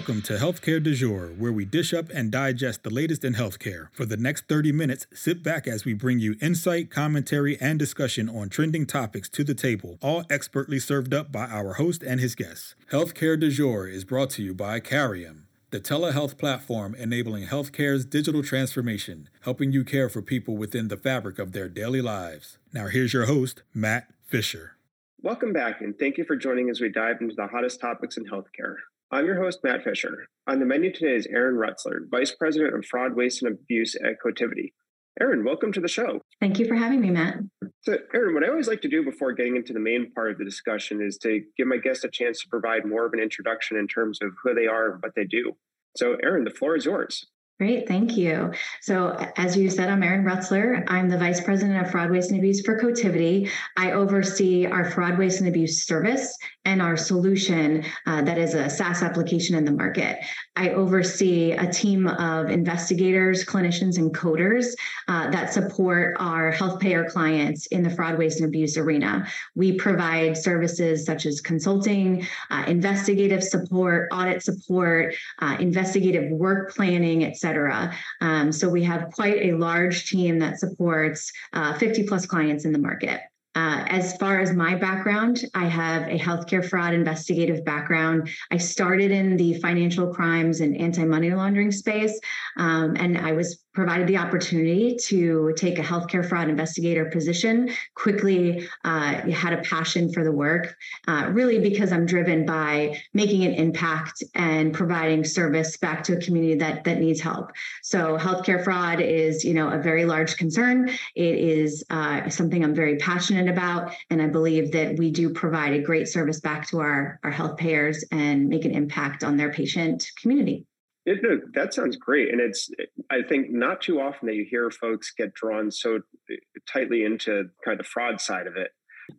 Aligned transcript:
Welcome 0.00 0.22
to 0.22 0.38
Healthcare 0.38 0.82
Du 0.82 0.94
Jour, 0.94 1.34
where 1.36 1.52
we 1.52 1.66
dish 1.66 1.92
up 1.92 2.08
and 2.08 2.32
digest 2.32 2.84
the 2.84 2.90
latest 2.90 3.22
in 3.22 3.34
healthcare. 3.34 3.88
For 3.92 4.06
the 4.06 4.16
next 4.16 4.48
30 4.48 4.72
minutes, 4.72 5.06
sit 5.12 5.42
back 5.42 5.66
as 5.66 5.84
we 5.84 5.92
bring 5.92 6.18
you 6.18 6.36
insight, 6.40 6.90
commentary, 6.90 7.60
and 7.60 7.78
discussion 7.78 8.26
on 8.30 8.48
trending 8.48 8.86
topics 8.86 9.28
to 9.28 9.44
the 9.44 9.54
table, 9.54 9.98
all 10.00 10.24
expertly 10.30 10.78
served 10.78 11.12
up 11.12 11.30
by 11.30 11.44
our 11.44 11.74
host 11.74 12.02
and 12.02 12.18
his 12.18 12.34
guests. 12.34 12.74
Healthcare 12.90 13.38
Du 13.38 13.50
Jour 13.50 13.86
is 13.86 14.06
brought 14.06 14.30
to 14.30 14.42
you 14.42 14.54
by 14.54 14.80
Carium, 14.80 15.42
the 15.70 15.80
telehealth 15.80 16.38
platform 16.38 16.94
enabling 16.94 17.48
healthcare's 17.48 18.06
digital 18.06 18.42
transformation, 18.42 19.28
helping 19.42 19.70
you 19.70 19.84
care 19.84 20.08
for 20.08 20.22
people 20.22 20.56
within 20.56 20.88
the 20.88 20.96
fabric 20.96 21.38
of 21.38 21.52
their 21.52 21.68
daily 21.68 22.00
lives. 22.00 22.56
Now, 22.72 22.86
here's 22.86 23.12
your 23.12 23.26
host, 23.26 23.64
Matt 23.74 24.08
Fisher. 24.24 24.76
Welcome 25.20 25.52
back, 25.52 25.82
and 25.82 25.98
thank 25.98 26.16
you 26.16 26.24
for 26.24 26.36
joining 26.36 26.70
as 26.70 26.80
we 26.80 26.88
dive 26.88 27.18
into 27.20 27.34
the 27.34 27.48
hottest 27.48 27.78
topics 27.78 28.16
in 28.16 28.24
healthcare. 28.24 28.76
I'm 29.12 29.26
your 29.26 29.42
host, 29.42 29.58
Matt 29.64 29.82
Fisher. 29.82 30.28
On 30.46 30.60
the 30.60 30.64
menu 30.64 30.92
today 30.92 31.16
is 31.16 31.26
Aaron 31.26 31.56
Rutzler, 31.56 32.08
Vice 32.08 32.32
President 32.32 32.76
of 32.76 32.84
Fraud, 32.84 33.16
Waste, 33.16 33.42
and 33.42 33.52
Abuse 33.52 33.96
at 33.96 34.18
Cotiviti. 34.24 34.72
Aaron, 35.20 35.44
welcome 35.44 35.72
to 35.72 35.80
the 35.80 35.88
show. 35.88 36.20
Thank 36.40 36.60
you 36.60 36.68
for 36.68 36.76
having 36.76 37.00
me, 37.00 37.10
Matt. 37.10 37.38
So, 37.80 37.98
Aaron, 38.14 38.34
what 38.34 38.44
I 38.44 38.48
always 38.48 38.68
like 38.68 38.82
to 38.82 38.88
do 38.88 39.04
before 39.04 39.32
getting 39.32 39.56
into 39.56 39.72
the 39.72 39.80
main 39.80 40.12
part 40.12 40.30
of 40.30 40.38
the 40.38 40.44
discussion 40.44 41.02
is 41.02 41.18
to 41.22 41.42
give 41.56 41.66
my 41.66 41.78
guests 41.78 42.04
a 42.04 42.08
chance 42.08 42.40
to 42.42 42.48
provide 42.48 42.86
more 42.86 43.04
of 43.04 43.12
an 43.12 43.18
introduction 43.18 43.76
in 43.76 43.88
terms 43.88 44.20
of 44.22 44.30
who 44.44 44.54
they 44.54 44.68
are 44.68 44.92
and 44.92 45.02
what 45.02 45.16
they 45.16 45.24
do. 45.24 45.56
So, 45.96 46.16
Aaron, 46.22 46.44
the 46.44 46.50
floor 46.50 46.76
is 46.76 46.84
yours. 46.84 47.26
Great, 47.60 47.86
thank 47.86 48.16
you. 48.16 48.54
So, 48.80 49.22
as 49.36 49.54
you 49.54 49.68
said, 49.68 49.90
I'm 49.90 50.02
Erin 50.02 50.24
Rutzler. 50.24 50.82
I'm 50.88 51.10
the 51.10 51.18
Vice 51.18 51.42
President 51.42 51.84
of 51.84 51.90
Fraud, 51.90 52.10
Waste, 52.10 52.30
and 52.30 52.38
Abuse 52.38 52.62
for 52.62 52.80
Cotiviti. 52.80 53.50
I 53.76 53.92
oversee 53.92 54.64
our 54.64 54.90
fraud, 54.90 55.18
waste, 55.18 55.40
and 55.40 55.48
abuse 55.50 55.84
service 55.84 56.38
and 56.64 56.80
our 56.80 56.96
solution 56.96 57.84
uh, 58.06 58.22
that 58.22 58.38
is 58.38 58.54
a 58.54 58.68
SaaS 58.68 59.02
application 59.02 59.56
in 59.56 59.64
the 59.64 59.72
market. 59.72 60.18
I 60.56 60.70
oversee 60.70 61.52
a 61.52 61.70
team 61.70 62.06
of 62.06 62.50
investigators, 62.50 63.44
clinicians, 63.44 63.96
and 63.96 64.14
coders 64.14 64.66
uh, 65.08 65.30
that 65.30 65.52
support 65.52 66.16
our 66.18 66.50
health 66.50 66.80
payer 66.80 67.08
clients 67.08 67.66
in 67.66 67.82
the 67.82 67.90
fraud, 67.90 68.18
waste, 68.18 68.40
and 68.40 68.48
abuse 68.48 68.76
arena. 68.76 69.26
We 69.54 69.72
provide 69.72 70.36
services 70.36 71.04
such 71.04 71.24
as 71.26 71.40
consulting, 71.40 72.26
uh, 72.50 72.64
investigative 72.66 73.42
support, 73.42 74.08
audit 74.12 74.42
support, 74.42 75.14
uh, 75.40 75.56
investigative 75.60 76.30
work 76.30 76.74
planning, 76.74 77.24
et 77.24 77.36
cetera. 77.50 77.92
Um, 78.20 78.52
so 78.52 78.68
we 78.68 78.84
have 78.84 79.10
quite 79.12 79.42
a 79.42 79.52
large 79.52 80.08
team 80.08 80.38
that 80.38 80.60
supports 80.60 81.32
uh, 81.52 81.76
50 81.78 82.04
plus 82.04 82.26
clients 82.26 82.64
in 82.64 82.72
the 82.72 82.78
market. 82.78 83.20
Uh, 83.60 83.84
as 83.88 84.16
far 84.16 84.40
as 84.40 84.54
my 84.54 84.74
background, 84.74 85.44
I 85.54 85.66
have 85.66 86.04
a 86.04 86.18
healthcare 86.18 86.66
fraud 86.66 86.94
investigative 86.94 87.62
background. 87.62 88.30
I 88.50 88.56
started 88.56 89.10
in 89.10 89.36
the 89.36 89.52
financial 89.60 90.14
crimes 90.14 90.62
and 90.62 90.74
anti 90.78 91.04
money 91.04 91.30
laundering 91.30 91.70
space, 91.70 92.18
um, 92.56 92.96
and 92.96 93.18
I 93.18 93.32
was 93.32 93.62
provided 93.72 94.06
the 94.08 94.16
opportunity 94.16 94.96
to 94.96 95.54
take 95.56 95.78
a 95.78 95.82
healthcare 95.82 96.26
fraud 96.28 96.48
investigator 96.48 97.04
position. 97.06 97.70
Quickly 97.94 98.66
uh, 98.84 99.30
had 99.30 99.52
a 99.52 99.62
passion 99.62 100.12
for 100.12 100.24
the 100.24 100.32
work, 100.32 100.74
uh, 101.06 101.28
really 101.30 101.58
because 101.58 101.92
I'm 101.92 102.06
driven 102.06 102.44
by 102.44 102.98
making 103.14 103.44
an 103.44 103.52
impact 103.52 104.24
and 104.34 104.74
providing 104.74 105.24
service 105.24 105.76
back 105.76 106.02
to 106.04 106.14
a 106.14 106.20
community 106.20 106.56
that 106.56 106.84
that 106.84 106.98
needs 106.98 107.20
help. 107.20 107.52
So 107.82 108.16
healthcare 108.16 108.62
fraud 108.64 109.00
is, 109.00 109.44
you 109.44 109.54
know, 109.54 109.68
a 109.68 109.78
very 109.78 110.04
large 110.04 110.36
concern. 110.36 110.88
It 111.14 111.34
is 111.38 111.84
uh, 111.90 112.28
something 112.28 112.64
I'm 112.64 112.74
very 112.74 112.96
passionate 112.96 113.48
about, 113.50 113.92
and 114.08 114.22
I 114.22 114.26
believe 114.26 114.72
that 114.72 114.96
we 114.96 115.10
do 115.10 115.30
provide 115.30 115.72
a 115.72 115.82
great 115.82 116.08
service 116.08 116.40
back 116.40 116.66
to 116.68 116.80
our 116.80 117.18
our 117.22 117.30
health 117.30 117.56
payers 117.56 118.04
and 118.10 118.48
make 118.48 118.64
an 118.64 118.72
impact 118.72 119.22
on 119.22 119.36
their 119.36 119.52
patient 119.52 120.06
community. 120.20 120.66
It, 121.06 121.20
no, 121.22 121.40
that 121.54 121.72
sounds 121.74 121.96
great, 121.96 122.30
and 122.30 122.40
it's 122.40 122.70
I 123.10 123.22
think 123.22 123.50
not 123.50 123.80
too 123.80 124.00
often 124.00 124.26
that 124.26 124.34
you 124.34 124.46
hear 124.48 124.70
folks 124.70 125.12
get 125.16 125.34
drawn 125.34 125.70
so 125.70 126.00
eh, 126.30 126.36
tightly 126.70 127.04
into 127.04 127.44
kind 127.64 127.78
of 127.78 127.84
the 127.84 127.90
fraud 127.90 128.20
side 128.20 128.46
of 128.46 128.56
it. 128.56 128.70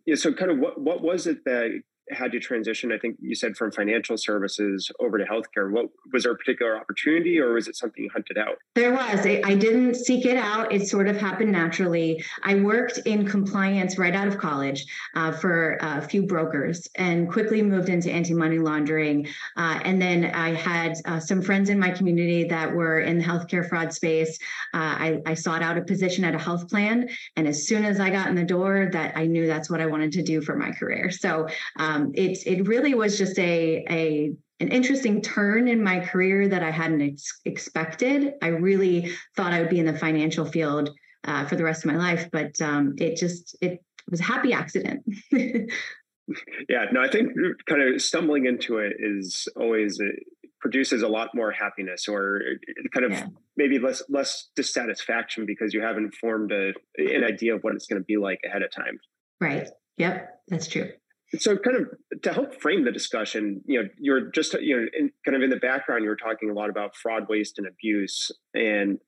Yeah, 0.06 0.14
so 0.14 0.32
kind 0.32 0.50
of 0.50 0.58
what 0.58 0.80
what 0.80 1.02
was 1.02 1.26
it 1.26 1.44
that 1.44 1.70
had 2.10 2.32
to 2.32 2.40
transition? 2.40 2.92
I 2.92 2.98
think 2.98 3.16
you 3.20 3.34
said 3.34 3.56
from 3.56 3.70
financial 3.70 4.16
services 4.16 4.90
over 5.00 5.18
to 5.18 5.24
healthcare. 5.24 5.70
What 5.70 5.86
was 6.12 6.24
there 6.24 6.32
a 6.32 6.36
particular 6.36 6.76
opportunity, 6.76 7.38
or 7.38 7.54
was 7.54 7.68
it 7.68 7.76
something 7.76 8.04
you 8.04 8.10
hunted 8.12 8.38
out? 8.38 8.56
There 8.74 8.92
was. 8.92 9.24
I 9.24 9.54
didn't 9.54 9.94
seek 9.94 10.26
it 10.26 10.36
out. 10.36 10.72
It 10.72 10.88
sort 10.88 11.08
of 11.08 11.16
happened 11.16 11.52
naturally. 11.52 12.22
I 12.42 12.56
worked 12.56 12.98
in 13.06 13.26
compliance 13.26 13.98
right 13.98 14.14
out 14.14 14.28
of 14.28 14.38
college 14.38 14.84
uh, 15.14 15.32
for 15.32 15.78
a 15.80 16.02
few 16.02 16.24
brokers, 16.24 16.88
and 16.96 17.30
quickly 17.30 17.62
moved 17.62 17.88
into 17.88 18.10
anti-money 18.10 18.58
laundering. 18.58 19.28
Uh, 19.56 19.80
and 19.84 20.02
then 20.02 20.26
I 20.26 20.54
had 20.54 20.94
uh, 21.04 21.20
some 21.20 21.40
friends 21.40 21.70
in 21.70 21.78
my 21.78 21.90
community 21.90 22.44
that 22.44 22.72
were 22.72 23.00
in 23.00 23.18
the 23.18 23.24
healthcare 23.24 23.68
fraud 23.68 23.92
space. 23.92 24.38
Uh, 24.74 24.94
I, 24.98 25.22
I 25.24 25.34
sought 25.34 25.62
out 25.62 25.78
a 25.78 25.82
position 25.82 26.24
at 26.24 26.34
a 26.34 26.38
health 26.38 26.68
plan, 26.68 27.08
and 27.36 27.46
as 27.46 27.66
soon 27.66 27.84
as 27.84 28.00
I 28.00 28.10
got 28.10 28.28
in 28.28 28.34
the 28.34 28.44
door, 28.44 28.90
that 28.92 29.16
I 29.16 29.26
knew 29.26 29.46
that's 29.46 29.70
what 29.70 29.80
I 29.80 29.86
wanted 29.86 30.12
to 30.12 30.22
do 30.22 30.42
for 30.42 30.56
my 30.56 30.72
career. 30.72 31.10
So. 31.10 31.46
Um, 31.76 31.91
um, 31.92 32.12
it 32.14 32.38
it 32.46 32.66
really 32.66 32.94
was 32.94 33.18
just 33.18 33.38
a 33.38 33.84
a 33.88 34.32
an 34.60 34.68
interesting 34.68 35.20
turn 35.20 35.68
in 35.68 35.82
my 35.82 36.00
career 36.00 36.48
that 36.48 36.62
I 36.62 36.70
hadn't 36.70 37.02
ex- 37.02 37.40
expected. 37.44 38.34
I 38.40 38.48
really 38.48 39.10
thought 39.36 39.52
I 39.52 39.60
would 39.60 39.70
be 39.70 39.80
in 39.80 39.86
the 39.86 39.98
financial 39.98 40.44
field 40.44 40.90
uh, 41.24 41.46
for 41.46 41.56
the 41.56 41.64
rest 41.64 41.84
of 41.84 41.90
my 41.90 41.96
life, 41.96 42.28
but 42.30 42.60
um, 42.60 42.94
it 42.98 43.16
just 43.16 43.56
it 43.60 43.84
was 44.10 44.20
a 44.20 44.24
happy 44.24 44.52
accident. 44.52 45.02
yeah, 45.32 46.86
no, 46.92 47.02
I 47.02 47.08
think 47.08 47.32
kind 47.68 47.82
of 47.82 48.00
stumbling 48.00 48.46
into 48.46 48.78
it 48.78 48.92
is 48.98 49.48
always 49.56 50.00
a, 50.00 50.10
produces 50.60 51.02
a 51.02 51.08
lot 51.08 51.30
more 51.34 51.50
happiness 51.50 52.06
or 52.08 52.40
kind 52.94 53.04
of 53.04 53.12
yeah. 53.12 53.26
maybe 53.56 53.80
less 53.80 54.02
less 54.08 54.48
dissatisfaction 54.54 55.44
because 55.44 55.74
you 55.74 55.82
haven't 55.82 56.14
formed 56.14 56.52
a, 56.52 56.72
an 56.98 57.24
idea 57.24 57.54
of 57.54 57.62
what 57.62 57.74
it's 57.74 57.86
going 57.86 58.00
to 58.00 58.06
be 58.06 58.16
like 58.16 58.40
ahead 58.46 58.62
of 58.62 58.70
time. 58.70 58.98
Right. 59.40 59.68
Yep, 59.98 60.40
that's 60.48 60.68
true. 60.68 60.92
So, 61.38 61.56
kind 61.56 61.76
of 61.78 62.20
to 62.22 62.32
help 62.32 62.60
frame 62.60 62.84
the 62.84 62.92
discussion, 62.92 63.62
you 63.66 63.82
know, 63.82 63.88
you're 63.98 64.30
just 64.30 64.52
you 64.54 64.76
know, 64.76 64.86
in, 64.98 65.10
kind 65.24 65.36
of 65.36 65.42
in 65.42 65.50
the 65.50 65.56
background, 65.56 66.04
you 66.04 66.10
were 66.10 66.16
talking 66.16 66.50
a 66.50 66.54
lot 66.54 66.68
about 66.68 66.94
fraud, 66.94 67.24
waste, 67.28 67.58
and 67.58 67.66
abuse, 67.66 68.30
and 68.54 68.98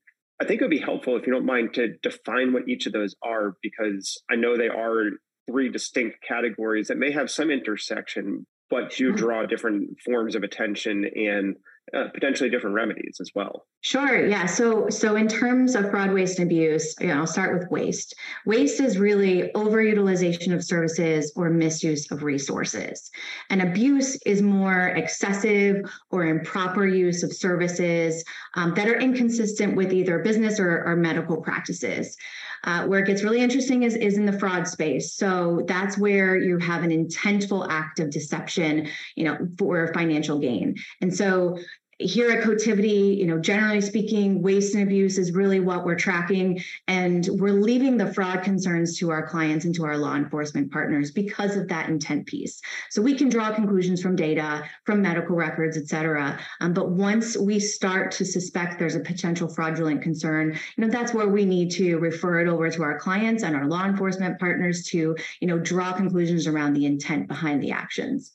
I 0.41 0.45
think 0.45 0.59
it 0.59 0.63
would 0.65 0.71
be 0.71 0.79
helpful 0.79 1.15
if 1.15 1.25
you 1.25 1.33
don't 1.33 1.45
mind 1.45 1.73
to 1.75 1.93
define 2.01 2.51
what 2.51 2.67
each 2.67 2.87
of 2.87 2.93
those 2.93 3.15
are, 3.23 3.55
because 3.61 4.21
I 4.29 4.35
know 4.35 4.57
they 4.57 4.67
are 4.67 5.11
three 5.47 5.69
distinct 5.69 6.17
categories 6.27 6.87
that 6.87 6.97
may 6.97 7.11
have 7.11 7.29
some 7.31 7.51
intersection, 7.51 8.45
but 8.69 8.91
do 8.91 9.09
mm-hmm. 9.09 9.17
draw 9.17 9.45
different 9.45 9.97
forms 10.03 10.35
of 10.35 10.43
attention 10.43 11.05
and 11.15 11.55
uh, 11.93 12.07
potentially 12.13 12.49
different 12.49 12.75
remedies 12.75 13.17
as 13.21 13.31
well. 13.35 13.67
Sure. 13.81 14.27
Yeah. 14.27 14.47
So, 14.47 14.89
so 14.89 15.15
in 15.15 15.27
terms 15.27 15.75
of 15.75 15.91
fraud, 15.91 16.11
waste, 16.13 16.39
and 16.39 16.49
abuse, 16.49 16.95
you 16.99 17.07
know, 17.07 17.19
I'll 17.19 17.27
start 17.27 17.57
with 17.57 17.69
waste. 17.69 18.15
Waste 18.45 18.79
is 18.79 18.97
really 18.97 19.51
overutilization 19.55 20.53
of 20.53 20.63
services 20.63 21.31
or 21.35 21.49
misuse 21.49 22.11
of 22.11 22.23
resources, 22.23 23.11
and 23.49 23.61
abuse 23.61 24.15
is 24.25 24.41
more 24.41 24.87
excessive 24.87 25.85
or 26.09 26.25
improper 26.25 26.87
use 26.87 27.21
of 27.21 27.31
services 27.31 28.23
um, 28.55 28.73
that 28.73 28.87
are 28.87 28.99
inconsistent 28.99 29.75
with 29.75 29.93
either 29.93 30.19
business 30.19 30.59
or, 30.59 30.83
or 30.85 30.95
medical 30.95 31.41
practices. 31.41 32.17
Uh, 32.65 32.85
where 32.87 32.99
it 32.99 33.05
gets 33.05 33.23
really 33.23 33.41
interesting 33.41 33.83
is, 33.83 33.95
is 33.95 34.17
in 34.17 34.25
the 34.25 34.37
fraud 34.39 34.67
space. 34.67 35.13
So 35.13 35.61
that's 35.67 35.99
where 35.99 36.35
you 36.35 36.57
have 36.57 36.83
an 36.83 36.89
intentful 36.89 37.67
act 37.69 37.99
of 37.99 38.09
deception, 38.09 38.89
you 39.15 39.23
know, 39.23 39.37
for 39.59 39.93
financial 39.93 40.39
gain. 40.39 40.75
And 40.99 41.15
so 41.15 41.59
here 41.97 42.29
at 42.29 42.43
Cotiviti, 42.43 43.17
you 43.17 43.25
know, 43.25 43.39
generally 43.39 43.79
speaking, 43.79 44.41
waste 44.41 44.75
and 44.75 44.83
abuse 44.83 45.17
is 45.17 45.31
really 45.31 45.61
what 45.61 45.85
we're 45.85 45.95
tracking, 45.95 46.61
and 46.89 47.25
we're 47.31 47.53
leaving 47.53 47.95
the 47.95 48.13
fraud 48.13 48.43
concerns 48.43 48.97
to 48.99 49.11
our 49.11 49.25
clients 49.25 49.63
and 49.63 49.73
to 49.75 49.85
our 49.85 49.97
law 49.97 50.15
enforcement 50.15 50.69
partners 50.73 51.11
because 51.11 51.55
of 51.55 51.69
that 51.69 51.87
intent 51.87 52.27
piece. 52.27 52.59
So 52.89 53.01
we 53.01 53.15
can 53.15 53.29
draw 53.29 53.53
conclusions 53.53 54.01
from 54.01 54.17
data, 54.17 54.63
from 54.83 55.01
medical 55.01 55.37
records, 55.37 55.77
et 55.77 55.87
cetera. 55.87 56.37
Um, 56.59 56.73
but 56.73 56.89
once 56.91 57.37
we 57.37 57.61
start 57.61 58.11
to 58.13 58.25
suspect 58.25 58.77
there's 58.77 58.95
a 58.95 58.99
potential 58.99 59.47
fraudulent 59.47 60.01
concern, 60.01 60.59
you 60.75 60.85
know, 60.85 60.91
that's 60.91 61.13
where 61.13 61.29
we 61.29 61.45
need 61.45 61.71
to 61.71 61.97
refer 61.99 62.41
it 62.41 62.49
over 62.49 62.69
to 62.69 62.83
our 62.83 62.99
clients 62.99 63.43
and 63.43 63.55
our 63.55 63.67
law 63.67 63.85
enforcement 63.85 64.37
partners 64.37 64.83
to, 64.87 65.15
you 65.39 65.47
know, 65.47 65.59
draw 65.59 65.93
conclusions 65.93 66.45
around 66.45 66.73
the 66.73 66.85
intent 66.85 67.29
behind 67.29 67.63
the 67.63 67.71
actions 67.71 68.33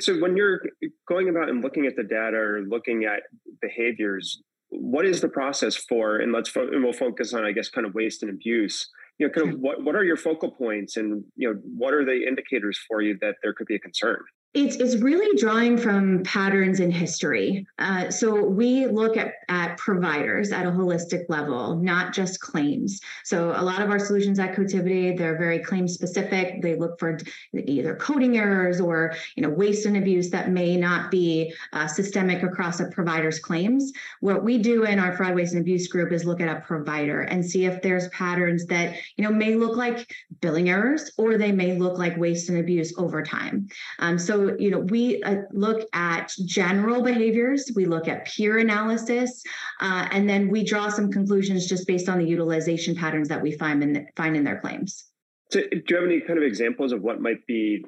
so 0.00 0.18
when 0.18 0.36
you're 0.36 0.60
going 1.08 1.28
about 1.28 1.48
and 1.48 1.62
looking 1.62 1.86
at 1.86 1.96
the 1.96 2.02
data 2.02 2.36
or 2.36 2.62
looking 2.68 3.04
at 3.04 3.22
behaviors 3.60 4.42
what 4.70 5.06
is 5.06 5.20
the 5.20 5.28
process 5.28 5.76
for 5.76 6.16
and 6.16 6.32
let's 6.32 6.50
fo- 6.50 6.68
and 6.68 6.82
we'll 6.82 6.92
focus 6.92 7.32
on 7.32 7.44
i 7.44 7.52
guess 7.52 7.68
kind 7.68 7.86
of 7.86 7.94
waste 7.94 8.22
and 8.22 8.30
abuse. 8.30 8.88
You 9.18 9.26
know 9.26 9.32
kind 9.32 9.54
of 9.54 9.60
what, 9.60 9.82
what 9.82 9.94
are 9.94 10.04
your 10.04 10.16
focal 10.16 10.50
points 10.50 10.96
and 10.96 11.24
you 11.36 11.48
know 11.48 11.58
what 11.76 11.94
are 11.94 12.04
the 12.04 12.26
indicators 12.26 12.78
for 12.86 13.00
you 13.00 13.16
that 13.22 13.36
there 13.42 13.54
could 13.54 13.66
be 13.66 13.76
a 13.76 13.78
concern 13.78 14.20
It's, 14.56 14.76
it's 14.76 14.96
really 14.96 15.36
drawing 15.36 15.76
from 15.76 16.22
patterns 16.22 16.80
in 16.80 16.90
history. 16.90 17.66
Uh, 17.78 18.08
so 18.08 18.42
we 18.42 18.86
look 18.86 19.18
at, 19.18 19.34
at 19.50 19.76
providers 19.76 20.50
at 20.50 20.64
a 20.64 20.70
holistic 20.70 21.26
level, 21.28 21.76
not 21.76 22.14
just 22.14 22.40
claims. 22.40 22.98
So 23.22 23.50
a 23.54 23.60
lot 23.60 23.82
of 23.82 23.90
our 23.90 23.98
solutions 23.98 24.38
at 24.38 24.54
Cotiviti, 24.54 25.14
they're 25.14 25.36
very 25.36 25.58
claim 25.58 25.86
specific. 25.86 26.62
They 26.62 26.74
look 26.74 26.98
for 26.98 27.18
either 27.52 27.96
coding 27.96 28.38
errors 28.38 28.80
or 28.80 29.14
you 29.36 29.42
know 29.42 29.50
waste 29.50 29.84
and 29.84 29.98
abuse 29.98 30.30
that 30.30 30.50
may 30.50 30.78
not 30.78 31.10
be 31.10 31.52
uh, 31.74 31.86
systemic 31.86 32.42
across 32.42 32.80
a 32.80 32.86
provider's 32.86 33.38
claims. 33.38 33.92
What 34.20 34.42
we 34.42 34.56
do 34.56 34.84
in 34.84 34.98
our 34.98 35.14
fraud, 35.18 35.34
waste, 35.34 35.52
and 35.52 35.60
abuse 35.60 35.86
group 35.86 36.12
is 36.12 36.24
look 36.24 36.40
at 36.40 36.48
a 36.48 36.62
provider 36.62 37.20
and 37.20 37.44
see 37.44 37.66
if 37.66 37.82
there's 37.82 38.08
patterns 38.08 38.64
that 38.66 38.96
you 39.16 39.24
know 39.24 39.30
may 39.30 39.54
look 39.54 39.76
like 39.76 40.10
billing 40.40 40.70
errors 40.70 41.10
or 41.18 41.36
they 41.36 41.52
may 41.52 41.76
look 41.76 41.98
like 41.98 42.16
waste 42.16 42.48
and 42.48 42.58
abuse 42.58 42.94
over 42.96 43.22
time. 43.22 43.68
Um, 43.98 44.18
so 44.18 44.45
you 44.58 44.70
know, 44.70 44.80
we 44.80 45.22
uh, 45.22 45.42
look 45.52 45.88
at 45.92 46.32
general 46.44 47.02
behaviors, 47.02 47.70
we 47.74 47.86
look 47.86 48.08
at 48.08 48.26
peer 48.26 48.58
analysis, 48.58 49.42
uh, 49.80 50.08
and 50.10 50.28
then 50.28 50.48
we 50.48 50.64
draw 50.64 50.88
some 50.88 51.10
conclusions 51.10 51.66
just 51.66 51.86
based 51.86 52.08
on 52.08 52.18
the 52.18 52.26
utilization 52.26 52.94
patterns 52.94 53.28
that 53.28 53.42
we 53.42 53.52
find 53.52 53.82
in 53.82 53.92
the, 53.92 54.06
find 54.16 54.36
in 54.36 54.44
their 54.44 54.60
claims. 54.60 55.04
So, 55.50 55.60
do 55.60 55.82
you 55.88 55.96
have 55.96 56.04
any 56.04 56.20
kind 56.20 56.38
of 56.38 56.44
examples 56.44 56.92
of 56.92 57.02
what 57.02 57.20
might 57.20 57.46
be, 57.46 57.84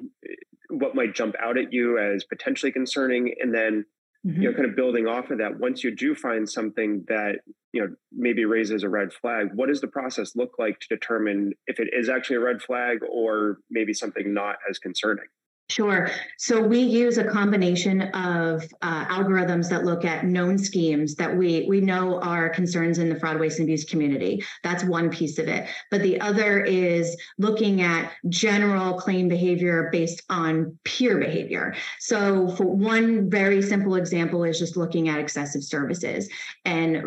what 0.69 0.95
might 0.95 1.13
jump 1.13 1.35
out 1.41 1.57
at 1.57 1.73
you 1.73 1.97
as 1.97 2.23
potentially 2.23 2.71
concerning, 2.71 3.33
and 3.41 3.53
then 3.53 3.85
mm-hmm. 4.25 4.41
you 4.41 4.49
know, 4.49 4.55
kind 4.55 4.69
of 4.69 4.75
building 4.75 5.07
off 5.07 5.29
of 5.31 5.39
that, 5.39 5.59
once 5.59 5.83
you 5.83 5.95
do 5.95 6.15
find 6.15 6.49
something 6.49 7.03
that 7.07 7.39
you 7.73 7.81
know 7.81 7.93
maybe 8.11 8.45
raises 8.45 8.83
a 8.83 8.89
red 8.89 9.11
flag, 9.11 9.49
what 9.53 9.67
does 9.67 9.81
the 9.81 9.87
process 9.87 10.35
look 10.35 10.55
like 10.57 10.79
to 10.79 10.87
determine 10.89 11.53
if 11.67 11.79
it 11.79 11.89
is 11.91 12.09
actually 12.09 12.37
a 12.37 12.41
red 12.41 12.61
flag 12.61 12.99
or 13.09 13.57
maybe 13.69 13.93
something 13.93 14.33
not 14.33 14.55
as 14.69 14.79
concerning? 14.79 15.25
Sure. 15.69 16.09
So 16.39 16.59
we 16.63 16.79
use 16.79 17.19
a 17.19 17.23
combination 17.23 18.01
of 18.01 18.63
uh, 18.81 19.05
algorithms 19.05 19.69
that 19.69 19.85
look 19.85 20.03
at 20.03 20.25
known 20.25 20.57
schemes 20.57 21.13
that 21.15 21.35
we 21.35 21.67
we 21.69 21.79
know 21.79 22.19
are 22.21 22.49
concerns 22.49 22.97
in 22.97 23.07
the 23.07 23.19
fraud, 23.19 23.39
waste, 23.39 23.59
and 23.59 23.67
abuse 23.67 23.85
community. 23.85 24.43
That's 24.63 24.83
one 24.83 25.11
piece 25.11 25.37
of 25.37 25.47
it. 25.47 25.69
But 25.91 26.01
the 26.01 26.19
other 26.21 26.63
is 26.63 27.15
looking 27.37 27.83
at 27.83 28.11
general 28.29 28.99
claim 28.99 29.27
behavior 29.27 29.89
based 29.91 30.23
on 30.27 30.75
peer 30.85 31.19
behavior. 31.19 31.75
So 31.99 32.49
for 32.55 32.65
one 32.65 33.29
very 33.29 33.61
simple 33.61 33.93
example 33.93 34.43
is 34.45 34.57
just 34.57 34.75
looking 34.75 35.07
at 35.07 35.19
excessive 35.19 35.63
services. 35.63 36.27
And 36.65 37.03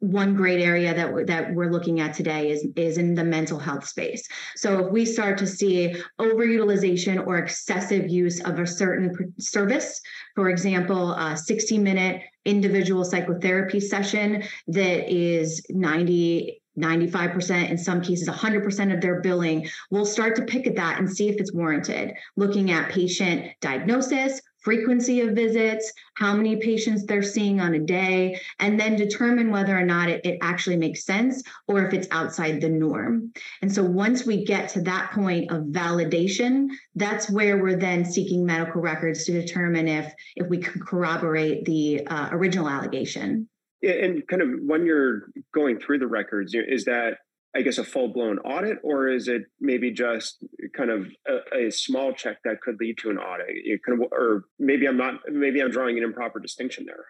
one 0.00 0.34
great 0.34 0.60
area 0.60 0.92
that 0.94 1.28
that 1.28 1.54
we're 1.54 1.70
looking 1.70 2.00
at 2.00 2.14
today 2.14 2.50
is 2.50 2.66
is 2.74 2.98
in 2.98 3.14
the 3.14 3.24
mental 3.24 3.60
health 3.60 3.86
space. 3.86 4.26
So 4.56 4.86
if 4.86 4.92
we 4.92 5.04
start 5.04 5.38
to 5.38 5.46
see 5.46 5.94
overutilization 6.18 7.24
or 7.24 7.38
excessive 7.38 7.99
use 8.08 8.40
of 8.40 8.58
a 8.58 8.66
certain 8.66 9.34
service. 9.38 10.00
For 10.34 10.48
example, 10.48 11.12
a 11.12 11.36
60 11.36 11.78
minute 11.78 12.22
individual 12.44 13.04
psychotherapy 13.04 13.80
session 13.80 14.44
that 14.68 15.12
is 15.12 15.64
90 15.70 16.60
95%, 16.78 17.68
in 17.68 17.76
some 17.76 18.00
cases 18.00 18.28
100% 18.28 18.94
of 18.94 19.00
their 19.00 19.20
billing, 19.20 19.68
we'll 19.90 20.06
start 20.06 20.36
to 20.36 20.42
pick 20.42 20.66
at 20.66 20.76
that 20.76 20.98
and 20.98 21.10
see 21.10 21.28
if 21.28 21.36
it's 21.36 21.52
warranted. 21.52 22.12
Looking 22.36 22.70
at 22.70 22.90
patient 22.90 23.46
diagnosis, 23.60 24.40
frequency 24.62 25.20
of 25.20 25.34
visits, 25.34 25.92
how 26.14 26.34
many 26.34 26.56
patients 26.56 27.04
they're 27.04 27.22
seeing 27.22 27.60
on 27.60 27.74
a 27.74 27.78
day, 27.78 28.40
and 28.58 28.78
then 28.78 28.96
determine 28.96 29.50
whether 29.50 29.76
or 29.76 29.84
not 29.84 30.08
it, 30.08 30.20
it, 30.24 30.38
actually 30.42 30.76
makes 30.76 31.04
sense 31.04 31.42
or 31.68 31.84
if 31.84 31.92
it's 31.92 32.08
outside 32.10 32.60
the 32.60 32.68
norm. 32.68 33.32
And 33.62 33.72
so 33.72 33.82
once 33.82 34.24
we 34.24 34.44
get 34.44 34.68
to 34.70 34.80
that 34.82 35.12
point 35.12 35.50
of 35.50 35.64
validation, 35.64 36.68
that's 36.94 37.30
where 37.30 37.58
we're 37.58 37.76
then 37.76 38.04
seeking 38.04 38.44
medical 38.44 38.80
records 38.80 39.24
to 39.24 39.32
determine 39.32 39.88
if 39.88 40.12
if 40.36 40.48
we 40.48 40.58
can 40.58 40.80
corroborate 40.80 41.64
the 41.64 42.06
uh, 42.06 42.28
original 42.32 42.68
allegation. 42.68 43.48
And 43.82 44.26
kind 44.28 44.42
of 44.42 44.48
when 44.62 44.84
you're 44.84 45.30
going 45.54 45.78
through 45.78 45.98
the 45.98 46.06
records, 46.06 46.54
is 46.54 46.84
that 46.84 47.18
I 47.54 47.62
guess 47.62 47.78
a 47.78 47.84
full 47.84 48.08
blown 48.08 48.38
audit, 48.38 48.78
or 48.82 49.08
is 49.08 49.26
it 49.26 49.42
maybe 49.60 49.90
just 49.90 50.44
kind 50.76 50.90
of 50.90 51.06
a, 51.26 51.66
a, 51.66 51.70
small 51.70 52.12
check 52.12 52.38
that 52.44 52.60
could 52.60 52.76
lead 52.80 52.98
to 52.98 53.10
an 53.10 53.18
audit? 53.18 53.46
Or 54.12 54.44
maybe 54.58 54.86
I'm 54.86 54.96
not, 54.96 55.20
maybe 55.28 55.60
I'm 55.60 55.70
drawing 55.70 55.98
an 55.98 56.04
improper 56.04 56.40
distinction 56.40 56.86
there. 56.86 57.06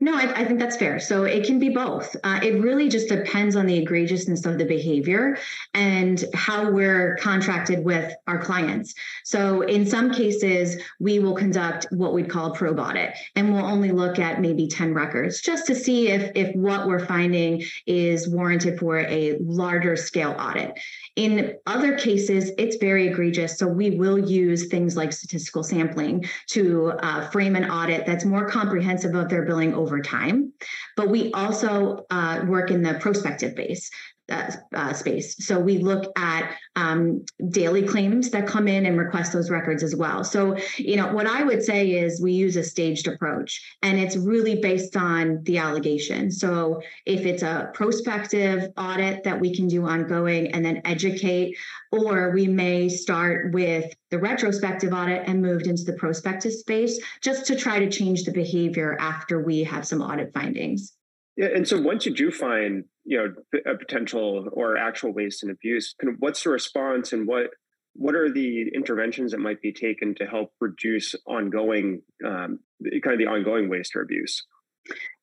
No, 0.00 0.14
I, 0.14 0.40
I, 0.40 0.44
think 0.44 0.58
that's 0.58 0.76
fair. 0.76 0.98
So 0.98 1.24
it 1.24 1.46
can 1.46 1.58
be 1.58 1.68
both. 1.68 2.16
Uh, 2.24 2.40
it 2.42 2.60
really 2.60 2.88
just 2.88 3.08
depends 3.08 3.54
on 3.54 3.66
the 3.66 3.84
egregiousness 3.84 4.44
of 4.44 4.58
the 4.58 4.64
behavior 4.64 5.38
and 5.74 6.24
how 6.34 6.70
we're 6.70 7.16
contracted 7.16 7.84
with 7.84 8.12
our 8.26 8.38
clients. 8.38 8.94
So 9.24 9.62
in 9.62 9.86
some 9.86 10.12
cases, 10.12 10.82
we 10.98 11.20
will 11.20 11.34
conduct 11.34 11.86
what 11.90 12.12
we'd 12.12 12.28
call 12.28 12.52
a 12.52 12.54
probe 12.54 12.80
audit, 12.80 13.14
and 13.36 13.52
we'll 13.52 13.64
only 13.64 13.92
look 13.92 14.18
at 14.18 14.40
maybe 14.40 14.66
10 14.66 14.94
records 14.94 15.40
just 15.40 15.66
to 15.66 15.74
see 15.74 16.08
if, 16.08 16.32
if 16.34 16.54
what 16.56 16.86
we're 16.88 17.04
finding 17.04 17.62
is 17.86 18.28
warranted 18.28 18.78
for 18.78 18.98
a 18.98 19.36
larger 19.40 19.96
scale 19.96 20.34
audit. 20.38 20.78
In 21.14 21.56
other 21.66 21.98
cases, 21.98 22.52
it's 22.58 22.76
very 22.76 23.08
egregious. 23.08 23.58
So 23.58 23.66
we 23.66 23.90
will 23.90 24.18
use 24.18 24.68
things 24.68 24.96
like 24.96 25.12
statistical 25.12 25.62
sampling 25.62 26.24
to 26.48 26.92
uh, 27.00 27.28
frame 27.30 27.56
an 27.56 27.70
audit 27.70 28.06
that's 28.06 28.24
more 28.24 28.48
comprehensive 28.48 29.14
of 29.14 29.28
their 29.28 29.44
billing 29.44 29.67
over 29.74 30.00
time. 30.00 30.52
But 30.96 31.08
we 31.08 31.32
also 31.32 32.06
uh, 32.10 32.44
work 32.46 32.70
in 32.70 32.82
the 32.82 32.94
prospective 32.94 33.54
base 33.54 33.90
uh, 34.30 34.92
space. 34.92 35.36
So 35.46 35.58
we 35.58 35.78
look 35.78 36.12
at 36.16 36.54
um, 36.76 37.24
daily 37.48 37.82
claims 37.82 38.30
that 38.30 38.46
come 38.46 38.68
in 38.68 38.86
and 38.86 38.98
request 38.98 39.32
those 39.32 39.50
records 39.50 39.82
as 39.82 39.96
well. 39.96 40.24
So, 40.24 40.56
you 40.76 40.96
know, 40.96 41.12
what 41.12 41.26
I 41.26 41.42
would 41.42 41.62
say 41.62 41.92
is 41.92 42.20
we 42.20 42.32
use 42.32 42.56
a 42.56 42.62
staged 42.62 43.08
approach 43.08 43.76
and 43.82 43.98
it's 43.98 44.16
really 44.16 44.60
based 44.60 44.96
on 44.96 45.42
the 45.44 45.58
allegation. 45.58 46.30
So 46.30 46.80
if 47.06 47.24
it's 47.24 47.42
a 47.42 47.70
prospective 47.72 48.70
audit 48.76 49.24
that 49.24 49.40
we 49.40 49.54
can 49.54 49.66
do 49.66 49.86
ongoing 49.86 50.48
and 50.52 50.64
then 50.64 50.82
educate, 50.84 51.56
or 51.90 52.30
we 52.32 52.46
may 52.46 52.88
start 52.88 53.52
with 53.54 53.92
the 54.10 54.18
retrospective 54.18 54.92
audit 54.92 55.26
and 55.26 55.40
moved 55.40 55.66
into 55.66 55.84
the 55.84 55.94
prospective 55.94 56.52
space 56.52 57.00
just 57.22 57.46
to 57.46 57.56
try 57.56 57.78
to 57.78 57.90
change 57.90 58.24
the 58.24 58.32
behavior 58.32 58.96
after 59.00 59.42
we 59.42 59.64
have 59.64 59.86
some 59.86 60.02
audit 60.02 60.32
findings. 60.32 60.94
Yeah, 61.36 61.50
and 61.54 61.66
so 61.66 61.80
once 61.80 62.04
you 62.04 62.12
do 62.12 62.32
find 62.32 62.84
you 63.08 63.16
know 63.16 63.62
a 63.72 63.74
potential 63.74 64.48
or 64.52 64.76
actual 64.76 65.12
waste 65.12 65.42
and 65.42 65.50
abuse, 65.50 65.94
kind 66.00 66.12
of 66.12 66.20
what's 66.20 66.44
the 66.44 66.50
response 66.50 67.12
and 67.14 67.26
what 67.26 67.46
what 67.94 68.14
are 68.14 68.30
the 68.30 68.68
interventions 68.74 69.32
that 69.32 69.38
might 69.38 69.60
be 69.62 69.72
taken 69.72 70.14
to 70.16 70.26
help 70.26 70.52
reduce 70.60 71.14
ongoing 71.26 72.02
um, 72.24 72.60
kind 73.02 73.14
of 73.14 73.18
the 73.18 73.26
ongoing 73.26 73.70
waste 73.70 73.96
or 73.96 74.02
abuse? 74.02 74.44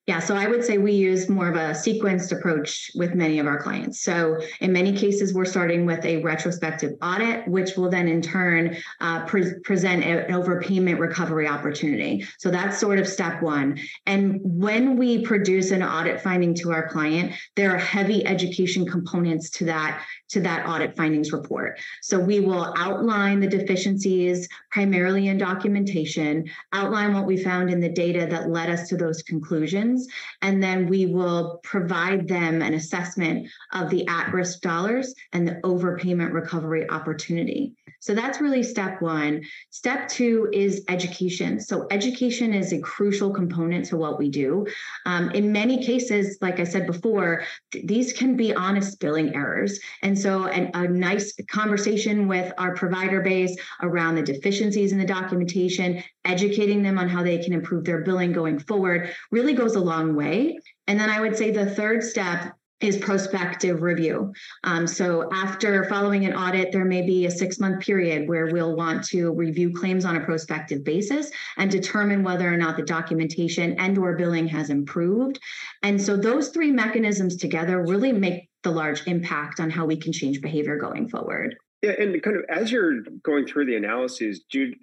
Yeah, 0.07 0.19
so 0.19 0.35
I 0.35 0.45
would 0.45 0.63
say 0.63 0.77
we 0.77 0.91
use 0.91 1.29
more 1.29 1.49
of 1.49 1.55
a 1.55 1.71
sequenced 1.71 2.31
approach 2.31 2.91
with 2.93 3.15
many 3.15 3.39
of 3.39 3.47
our 3.47 3.59
clients. 3.59 4.01
So 4.01 4.39
in 4.61 4.71
many 4.71 4.95
cases, 4.95 5.33
we're 5.33 5.45
starting 5.45 5.87
with 5.87 6.05
a 6.05 6.21
retrospective 6.21 6.91
audit, 7.01 7.47
which 7.47 7.75
will 7.75 7.89
then 7.89 8.07
in 8.07 8.21
turn 8.21 8.77
uh, 9.01 9.25
pre- 9.25 9.59
present 9.63 10.03
an 10.03 10.31
overpayment 10.31 10.99
recovery 10.99 11.47
opportunity. 11.47 12.23
So 12.37 12.51
that's 12.51 12.77
sort 12.77 12.99
of 12.99 13.07
step 13.07 13.41
one. 13.41 13.79
And 14.05 14.39
when 14.43 14.95
we 14.95 15.23
produce 15.23 15.71
an 15.71 15.81
audit 15.81 16.21
finding 16.21 16.53
to 16.55 16.71
our 16.71 16.87
client, 16.87 17.33
there 17.55 17.73
are 17.73 17.79
heavy 17.79 18.23
education 18.27 18.85
components 18.85 19.49
to 19.51 19.65
that 19.65 20.05
to 20.27 20.41
that 20.41 20.67
audit 20.67 20.95
findings 20.97 21.31
report. 21.31 21.79
So 22.01 22.19
we 22.19 22.39
will 22.39 22.73
outline 22.77 23.39
the 23.39 23.47
deficiencies 23.47 24.49
primarily 24.71 25.27
in 25.27 25.37
documentation, 25.37 26.45
outline 26.73 27.13
what 27.13 27.25
we 27.25 27.37
found 27.37 27.69
in 27.69 27.79
the 27.79 27.89
data 27.89 28.27
that 28.29 28.49
led 28.49 28.69
us 28.69 28.89
to 28.89 28.97
those 28.97 29.21
conclusions, 29.21 29.94
and 30.41 30.61
then 30.61 30.87
we 30.87 31.05
will 31.05 31.59
provide 31.63 32.27
them 32.27 32.61
an 32.61 32.73
assessment 32.73 33.49
of 33.73 33.89
the 33.89 34.07
at 34.07 34.33
risk 34.33 34.61
dollars 34.61 35.13
and 35.33 35.47
the 35.47 35.55
overpayment 35.63 36.33
recovery 36.33 36.89
opportunity. 36.89 37.73
So 38.05 38.13
that's 38.13 38.39
really 38.39 38.61
step 38.61 39.01
one. 39.01 39.41
Step 39.71 40.07
two 40.07 40.47
is 40.53 40.85
education. 40.89 41.59
So 41.59 41.87
education 41.89 42.53
is 42.53 42.71
a 42.71 42.79
crucial 42.79 43.31
component 43.31 43.85
to 43.85 43.97
what 43.97 44.19
we 44.19 44.29
do. 44.29 44.67
Um, 45.07 45.31
in 45.31 45.51
many 45.51 45.83
cases, 45.83 46.37
like 46.39 46.59
I 46.59 46.65
said 46.65 46.85
before, 46.85 47.45
th- 47.71 47.87
these 47.87 48.13
can 48.13 48.37
be 48.37 48.53
honest 48.53 48.99
billing 48.99 49.33
errors. 49.33 49.79
And 50.03 50.15
so 50.17 50.45
an, 50.45 50.69
a 50.75 50.87
nice 50.87 51.33
conversation 51.49 52.27
with 52.27 52.53
our 52.59 52.75
provider 52.75 53.21
base 53.21 53.57
around 53.81 54.13
the 54.13 54.21
deficiencies 54.21 54.91
in 54.91 54.99
the 54.99 55.05
documentation, 55.05 56.03
educating 56.25 56.83
them 56.83 56.99
on 56.99 57.09
how 57.09 57.23
they 57.23 57.39
can 57.39 57.53
improve 57.53 57.85
their 57.85 58.01
billing 58.01 58.33
going 58.33 58.59
forward 58.59 59.15
really 59.31 59.53
goes 59.53 59.73
a 59.73 59.79
long 59.79 60.15
way. 60.15 60.59
And 60.85 60.99
then 60.99 61.09
I 61.09 61.21
would 61.21 61.35
say 61.35 61.49
the 61.49 61.71
third 61.71 62.03
step 62.03 62.54
is 62.81 62.97
prospective 62.97 63.81
review. 63.81 64.33
Um, 64.63 64.85
so 64.85 65.29
after 65.31 65.85
following 65.85 66.25
an 66.25 66.33
audit, 66.33 66.71
there 66.71 66.83
may 66.83 67.01
be 67.01 67.25
a 67.25 67.31
six 67.31 67.59
month 67.59 67.79
period 67.81 68.27
where 68.27 68.47
we'll 68.47 68.75
want 68.75 69.03
to 69.05 69.31
review 69.31 69.73
claims 69.73 70.03
on 70.03 70.17
a 70.17 70.25
prospective 70.25 70.83
basis 70.83 71.31
and 71.57 71.71
determine 71.71 72.23
whether 72.23 72.51
or 72.51 72.57
not 72.57 72.75
the 72.75 72.83
documentation 72.83 73.79
and 73.79 73.97
or 73.97 74.17
billing 74.17 74.47
has 74.47 74.69
improved. 74.69 75.39
And 75.83 76.01
so 76.01 76.17
those 76.17 76.49
three 76.49 76.71
mechanisms 76.71 77.37
together 77.37 77.81
really 77.81 78.11
make 78.11 78.49
the 78.63 78.71
large 78.71 79.07
impact 79.07 79.59
on 79.59 79.69
how 79.69 79.85
we 79.85 79.95
can 79.95 80.11
change 80.11 80.41
behavior 80.41 80.77
going 80.77 81.07
forward. 81.07 81.55
Yeah, 81.81 81.91
and 81.99 82.21
kind 82.23 82.37
of 82.37 82.43
as 82.49 82.71
you're 82.71 83.01
going 83.23 83.45
through 83.45 83.67
the 83.67 83.75
analyses, 83.75 84.43
do 84.51 84.59
you 84.59 84.75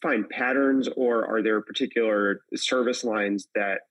find 0.00 0.28
patterns, 0.30 0.88
or 0.96 1.26
are 1.26 1.42
there 1.42 1.60
particular 1.60 2.40
service 2.54 3.04
lines 3.04 3.48
that 3.54 3.82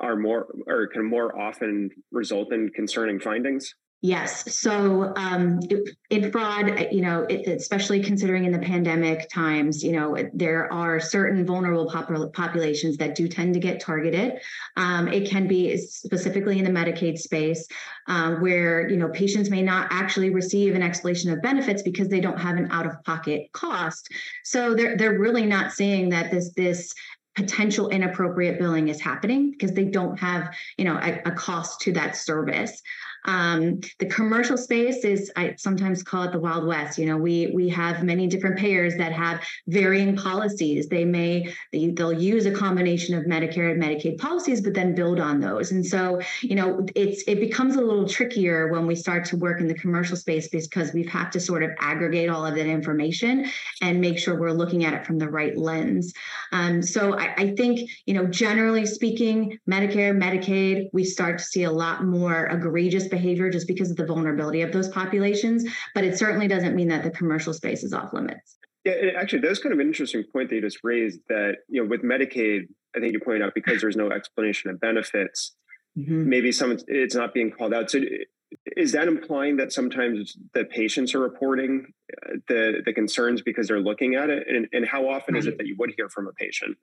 are 0.00 0.16
more 0.16 0.46
or 0.66 0.88
of 0.94 1.04
more 1.04 1.38
often 1.38 1.90
result 2.10 2.52
in 2.52 2.70
concerning 2.70 3.20
findings? 3.20 3.74
Yes. 4.06 4.54
So 4.54 5.14
um, 5.16 5.60
in 6.10 6.30
fraud, 6.30 6.88
you 6.92 7.00
know, 7.00 7.26
especially 7.26 8.02
considering 8.02 8.44
in 8.44 8.52
the 8.52 8.58
pandemic 8.58 9.30
times, 9.30 9.82
you 9.82 9.92
know, 9.92 10.14
there 10.34 10.70
are 10.70 11.00
certain 11.00 11.46
vulnerable 11.46 11.88
pop- 11.88 12.10
populations 12.34 12.98
that 12.98 13.14
do 13.14 13.28
tend 13.28 13.54
to 13.54 13.60
get 13.60 13.80
targeted. 13.80 14.42
Um, 14.76 15.08
it 15.08 15.30
can 15.30 15.48
be 15.48 15.78
specifically 15.78 16.58
in 16.58 16.66
the 16.66 16.70
Medicaid 16.70 17.16
space 17.16 17.66
uh, 18.06 18.34
where, 18.34 18.86
you 18.90 18.98
know, 18.98 19.08
patients 19.08 19.48
may 19.48 19.62
not 19.62 19.88
actually 19.90 20.28
receive 20.28 20.74
an 20.74 20.82
explanation 20.82 21.32
of 21.32 21.40
benefits 21.40 21.80
because 21.80 22.08
they 22.08 22.20
don't 22.20 22.38
have 22.38 22.58
an 22.58 22.68
out-of-pocket 22.72 23.54
cost. 23.54 24.10
So 24.44 24.74
they're, 24.74 24.98
they're 24.98 25.18
really 25.18 25.46
not 25.46 25.72
seeing 25.72 26.10
that 26.10 26.30
this, 26.30 26.52
this 26.52 26.92
potential 27.34 27.88
inappropriate 27.88 28.58
billing 28.58 28.88
is 28.88 29.00
happening 29.00 29.50
because 29.50 29.72
they 29.72 29.84
don't 29.84 30.18
have 30.18 30.54
you 30.76 30.84
know 30.84 30.96
a, 30.96 31.20
a 31.26 31.32
cost 31.32 31.80
to 31.80 31.92
that 31.92 32.16
service 32.16 32.82
um, 33.24 33.80
the 33.98 34.06
commercial 34.06 34.56
space 34.56 35.04
is 35.04 35.32
I 35.36 35.54
sometimes 35.56 36.02
call 36.02 36.24
it 36.24 36.32
the 36.32 36.40
Wild 36.40 36.66
West. 36.66 36.98
You 36.98 37.06
know, 37.06 37.16
we 37.16 37.50
we 37.54 37.68
have 37.70 38.02
many 38.02 38.26
different 38.26 38.58
payers 38.58 38.96
that 38.96 39.12
have 39.12 39.42
varying 39.66 40.16
policies. 40.16 40.88
They 40.88 41.04
may 41.04 41.52
they, 41.72 41.88
they'll 41.90 42.12
use 42.12 42.46
a 42.46 42.52
combination 42.52 43.14
of 43.14 43.24
Medicare 43.24 43.72
and 43.72 43.82
Medicaid 43.82 44.18
policies, 44.18 44.60
but 44.60 44.74
then 44.74 44.94
build 44.94 45.20
on 45.20 45.40
those. 45.40 45.72
And 45.72 45.84
so, 45.84 46.20
you 46.42 46.54
know, 46.54 46.86
it's 46.94 47.24
it 47.26 47.40
becomes 47.40 47.76
a 47.76 47.80
little 47.80 48.08
trickier 48.08 48.68
when 48.72 48.86
we 48.86 48.94
start 48.94 49.24
to 49.26 49.36
work 49.36 49.60
in 49.60 49.68
the 49.68 49.74
commercial 49.74 50.16
space 50.16 50.48
because 50.48 50.92
we 50.92 51.02
have 51.04 51.12
had 51.12 51.32
to 51.32 51.40
sort 51.40 51.62
of 51.62 51.70
aggregate 51.80 52.28
all 52.28 52.44
of 52.44 52.54
that 52.54 52.66
information 52.66 53.46
and 53.80 54.00
make 54.00 54.18
sure 54.18 54.38
we're 54.38 54.50
looking 54.52 54.84
at 54.84 54.92
it 54.92 55.06
from 55.06 55.18
the 55.18 55.28
right 55.28 55.56
lens. 55.56 56.12
Um, 56.52 56.82
so 56.82 57.18
I, 57.18 57.34
I 57.36 57.54
think, 57.56 57.88
you 58.06 58.14
know, 58.14 58.26
generally 58.26 58.86
speaking, 58.86 59.58
Medicare, 59.68 60.14
Medicaid, 60.16 60.88
we 60.92 61.04
start 61.04 61.38
to 61.38 61.44
see 61.44 61.64
a 61.64 61.70
lot 61.70 62.04
more 62.04 62.46
egregious 62.46 63.08
behavior 63.14 63.50
just 63.50 63.66
because 63.66 63.90
of 63.90 63.96
the 63.96 64.06
vulnerability 64.06 64.62
of 64.62 64.72
those 64.72 64.88
populations. 64.88 65.64
But 65.94 66.04
it 66.04 66.18
certainly 66.18 66.48
doesn't 66.48 66.74
mean 66.74 66.88
that 66.88 67.02
the 67.02 67.10
commercial 67.10 67.54
space 67.54 67.84
is 67.84 67.92
off 67.92 68.12
limits. 68.12 68.58
Yeah, 68.84 68.94
actually, 69.16 69.40
that's 69.40 69.60
kind 69.60 69.72
of 69.72 69.78
an 69.78 69.86
interesting 69.86 70.24
point 70.30 70.50
that 70.50 70.56
you 70.56 70.60
just 70.60 70.80
raised. 70.82 71.20
That 71.28 71.56
you 71.68 71.82
know, 71.82 71.88
with 71.88 72.02
Medicaid, 72.02 72.68
I 72.94 73.00
think 73.00 73.12
you 73.12 73.20
pointed 73.20 73.42
out 73.42 73.54
because 73.54 73.80
there's 73.80 73.96
no 73.96 74.10
explanation 74.10 74.70
of 74.70 74.78
benefits, 74.78 75.56
mm-hmm. 75.98 76.28
maybe 76.28 76.52
some 76.52 76.76
it's 76.86 77.14
not 77.14 77.32
being 77.32 77.50
called 77.50 77.72
out. 77.72 77.90
So, 77.90 78.00
is 78.76 78.92
that 78.92 79.08
implying 79.08 79.56
that 79.56 79.72
sometimes 79.72 80.36
the 80.54 80.64
patients 80.64 81.14
are 81.14 81.20
reporting 81.20 81.86
uh, 82.26 82.36
the 82.48 82.82
the 82.84 82.92
concerns 82.92 83.42
because 83.42 83.68
they're 83.68 83.80
looking 83.80 84.14
at 84.14 84.30
it, 84.30 84.46
and, 84.48 84.66
and 84.72 84.86
how 84.86 85.08
often 85.08 85.36
is 85.36 85.46
it 85.46 85.58
that 85.58 85.66
you 85.66 85.76
would 85.78 85.92
hear 85.96 86.08
from 86.08 86.26
a 86.26 86.32
patient? 86.32 86.76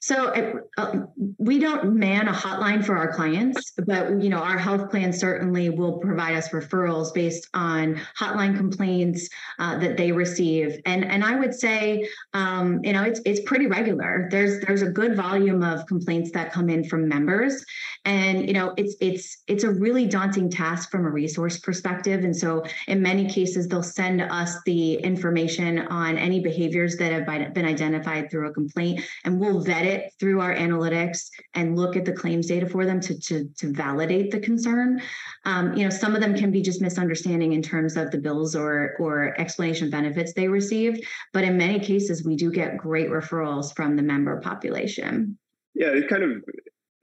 So 0.00 0.32
uh, 0.76 0.92
we 1.38 1.58
don't 1.58 1.94
man 1.94 2.28
a 2.28 2.32
hotline 2.32 2.84
for 2.84 2.96
our 2.96 3.12
clients, 3.12 3.72
but 3.86 4.22
you 4.22 4.28
know 4.28 4.38
our 4.38 4.58
health 4.58 4.90
plan 4.90 5.12
certainly 5.12 5.70
will 5.70 5.98
provide 5.98 6.34
us 6.34 6.50
referrals 6.50 7.14
based 7.14 7.48
on 7.54 8.00
hotline 8.18 8.56
complaints 8.56 9.28
uh, 9.58 9.78
that 9.78 9.96
they 9.96 10.12
receive, 10.12 10.80
and 10.84 11.04
and 11.04 11.24
I 11.24 11.36
would 11.36 11.54
say 11.54 12.08
um, 12.34 12.80
you 12.84 12.92
know 12.92 13.02
it's 13.04 13.20
it's 13.24 13.40
pretty 13.40 13.66
regular. 13.66 14.28
There's 14.30 14.60
there's 14.64 14.82
a 14.82 14.90
good 14.90 15.16
volume 15.16 15.62
of 15.62 15.86
complaints 15.86 16.30
that 16.32 16.52
come 16.52 16.68
in 16.68 16.84
from 16.84 17.08
members, 17.08 17.64
and 18.04 18.46
you 18.46 18.52
know 18.52 18.74
it's 18.76 18.94
it's 19.00 19.42
it's 19.46 19.64
a 19.64 19.70
really 19.70 20.06
daunting 20.06 20.50
task 20.50 20.90
from 21.04 21.10
a 21.10 21.14
resource 21.14 21.58
perspective, 21.58 22.24
and 22.24 22.34
so 22.34 22.64
in 22.88 23.02
many 23.02 23.28
cases 23.28 23.68
they'll 23.68 23.82
send 23.82 24.22
us 24.22 24.56
the 24.64 24.94
information 24.94 25.80
on 25.88 26.16
any 26.16 26.40
behaviors 26.40 26.96
that 26.96 27.12
have 27.12 27.54
been 27.54 27.64
identified 27.64 28.30
through 28.30 28.48
a 28.48 28.52
complaint, 28.52 29.00
and 29.24 29.38
we'll 29.38 29.60
vet 29.60 29.84
it 29.84 30.12
through 30.18 30.40
our 30.40 30.54
analytics 30.54 31.28
and 31.54 31.76
look 31.76 31.96
at 31.96 32.04
the 32.04 32.12
claims 32.12 32.46
data 32.46 32.66
for 32.66 32.86
them 32.86 33.00
to, 33.00 33.18
to, 33.18 33.48
to 33.56 33.72
validate 33.72 34.30
the 34.30 34.40
concern. 34.40 35.00
Um, 35.44 35.74
you 35.74 35.84
know, 35.84 35.90
some 35.90 36.14
of 36.14 36.20
them 36.20 36.34
can 36.34 36.50
be 36.50 36.62
just 36.62 36.80
misunderstanding 36.80 37.52
in 37.52 37.62
terms 37.62 37.96
of 37.96 38.10
the 38.10 38.18
bills 38.18 38.56
or, 38.56 38.96
or 38.98 39.38
explanation 39.38 39.90
benefits 39.90 40.32
they 40.32 40.48
received. 40.48 41.04
But 41.32 41.44
in 41.44 41.58
many 41.58 41.80
cases, 41.80 42.24
we 42.24 42.36
do 42.36 42.50
get 42.50 42.78
great 42.78 43.10
referrals 43.10 43.74
from 43.76 43.96
the 43.96 44.02
member 44.02 44.40
population. 44.40 45.36
Yeah, 45.74 45.88
it 45.88 46.08
kind 46.08 46.22
of, 46.22 46.30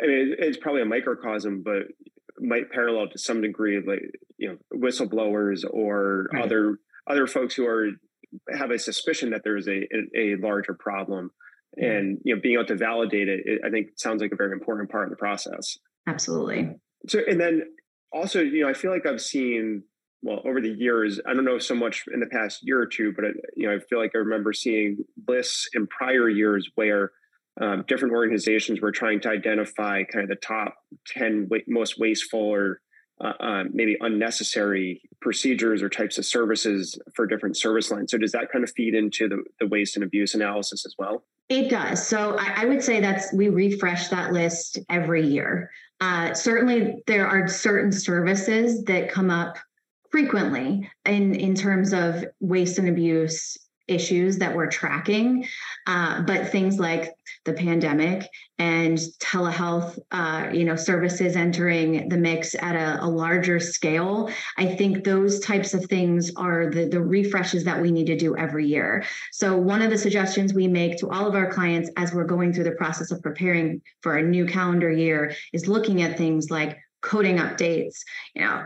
I 0.02 0.08
mean, 0.08 0.36
it's 0.40 0.58
probably 0.58 0.82
a 0.82 0.86
microcosm, 0.86 1.62
but 1.62 1.84
might 2.42 2.72
parallel 2.72 3.08
to 3.10 3.18
some 3.18 3.42
degree, 3.42 3.82
like, 3.86 4.02
you 4.38 4.50
know, 4.50 4.58
whistleblowers 4.74 5.64
or 5.70 6.28
right. 6.34 6.44
other 6.44 6.78
other 7.10 7.28
folks 7.28 7.56
who 7.56 7.66
are 7.66 7.90
have 8.58 8.72
a 8.72 8.80
suspicion 8.80 9.32
that 9.32 9.42
there's 9.44 9.68
a, 9.68 9.88
a, 10.16 10.34
a 10.34 10.36
larger 10.38 10.74
problem. 10.74 11.32
And 11.78 12.20
you 12.26 12.36
know 12.36 12.42
being 12.42 12.56
able 12.56 12.66
to 12.66 12.76
validate 12.76 13.30
it, 13.30 13.44
it, 13.46 13.62
i 13.66 13.70
think 13.70 13.92
sounds 13.96 14.22
like 14.22 14.34
a 14.34 14.36
very 14.36 14.52
important 14.52 14.92
part 14.92 15.06
of 15.06 15.10
the 15.10 15.16
process. 15.16 15.78
Absolutely. 16.06 16.70
So 17.08 17.22
and 17.26 17.40
then 17.40 17.64
also 18.12 18.42
you 18.42 18.64
know 18.64 18.70
i 18.70 18.74
feel 18.74 18.92
like 18.92 19.06
i've 19.06 19.22
seen 19.22 19.84
well 20.22 20.42
over 20.46 20.62
the 20.62 20.70
years 20.70 21.20
i 21.26 21.34
don't 21.34 21.46
know 21.46 21.60
so 21.60 21.76
much 21.76 22.04
in 22.14 22.20
the 22.20 22.26
past 22.26 22.60
year 22.64 22.80
or 22.82 22.86
two 22.86 23.14
but 23.16 23.26
I, 23.26 23.30
you 23.56 23.68
know 23.68 23.76
i 23.76 23.80
feel 23.80 24.00
like 24.00 24.12
i 24.16 24.20
remember 24.20 24.54
seeing 24.54 24.98
lists 25.28 25.70
in 25.74 25.88
prior 25.88 26.30
years 26.30 26.70
where 26.76 27.12
um, 27.60 27.84
different 27.88 28.14
organizations 28.14 28.80
were 28.82 28.92
trying 28.92 29.20
to 29.22 29.30
identify 29.30 30.04
kind 30.04 30.24
of 30.24 30.30
the 30.30 30.36
top 30.36 30.76
10 31.08 31.50
most 31.68 32.00
wasteful 32.00 32.40
or 32.40 32.82
uh, 33.20 33.34
uh, 33.40 33.64
maybe 33.72 33.98
unnecessary 34.02 35.02
procedures 35.22 35.84
or 35.84 35.90
types 35.90 36.18
of 36.18 36.26
services 36.26 36.98
for 37.14 37.28
different 37.28 37.56
service 37.56 37.92
lines. 37.92 38.12
So 38.12 38.18
does 38.18 38.32
that 38.32 38.52
kind 38.52 38.64
of 38.64 38.72
feed 38.76 38.96
into 38.96 39.28
the, 39.28 39.44
the 39.60 39.68
waste 39.68 39.96
and 39.96 40.04
abuse 40.04 40.34
analysis 40.34 40.86
as 40.86 40.96
well? 40.98 41.24
It 41.50 41.70
does. 41.70 42.08
So 42.08 42.38
I, 42.40 42.64
I 42.64 42.66
would 42.66 42.82
say 42.82 43.00
that's 43.00 43.32
we 43.34 43.50
refresh 43.50 44.08
that 44.08 44.32
list 44.32 44.80
every 44.90 45.28
year. 45.28 45.70
Uh, 46.00 46.34
certainly, 46.34 47.04
there 47.06 47.28
are 47.28 47.48
certain 47.48 47.92
services 47.92 48.84
that 48.86 49.12
come 49.12 49.30
up 49.30 49.58
frequently 50.10 50.90
in 51.06 51.36
in 51.36 51.54
terms 51.54 51.94
of 51.94 52.26
waste 52.40 52.80
and 52.80 52.90
abuse 52.90 53.58
issues 53.88 54.38
that 54.38 54.56
we're 54.56 54.68
tracking, 54.68 55.46
uh, 55.88 56.22
but 56.22 56.50
things 56.50 56.80
like 56.80 57.14
the 57.46 57.54
pandemic 57.54 58.28
and 58.60 58.98
telehealth, 59.20 59.98
uh, 60.12 60.50
you 60.54 60.64
know, 60.64 60.76
services 60.76 61.36
entering 61.36 62.08
the 62.10 62.18
mix 62.18 62.54
at 62.56 62.76
a, 62.76 63.04
a, 63.04 63.10
larger 63.10 63.60
scale. 63.60 64.30
I 64.58 64.68
think 64.76 65.04
those 65.04 65.40
types 65.40 65.74
of 65.74 65.86
things 65.86 66.32
are 66.36 66.70
the 66.70 66.88
the 66.88 67.02
refreshes 67.02 67.64
that 67.64 67.82
we 67.82 67.92
need 67.92 68.06
to 68.08 68.16
do 68.16 68.38
every 68.38 68.68
year. 68.68 69.04
So 69.32 69.58
one 69.58 69.82
of 69.82 69.90
the 69.90 69.98
suggestions 69.98 70.54
we 70.54 70.68
make 70.68 70.98
to 71.00 71.10
all 71.10 71.28
of 71.28 71.36
our 71.36 71.52
clients 71.52 71.90
as 71.98 72.14
we're 72.14 72.26
going 72.26 72.54
through 72.54 72.66
the 72.66 72.72
process 72.72 73.12
of 73.12 73.22
preparing 73.24 73.82
for 74.02 74.18
a 74.18 74.24
new 74.24 74.46
calendar 74.46 74.92
year 74.92 75.34
is 75.54 75.68
looking 75.68 76.04
at 76.04 76.18
things 76.18 76.52
like 76.52 76.78
coding 77.02 77.38
updates, 77.38 78.00
you 78.36 78.42
know, 78.42 78.64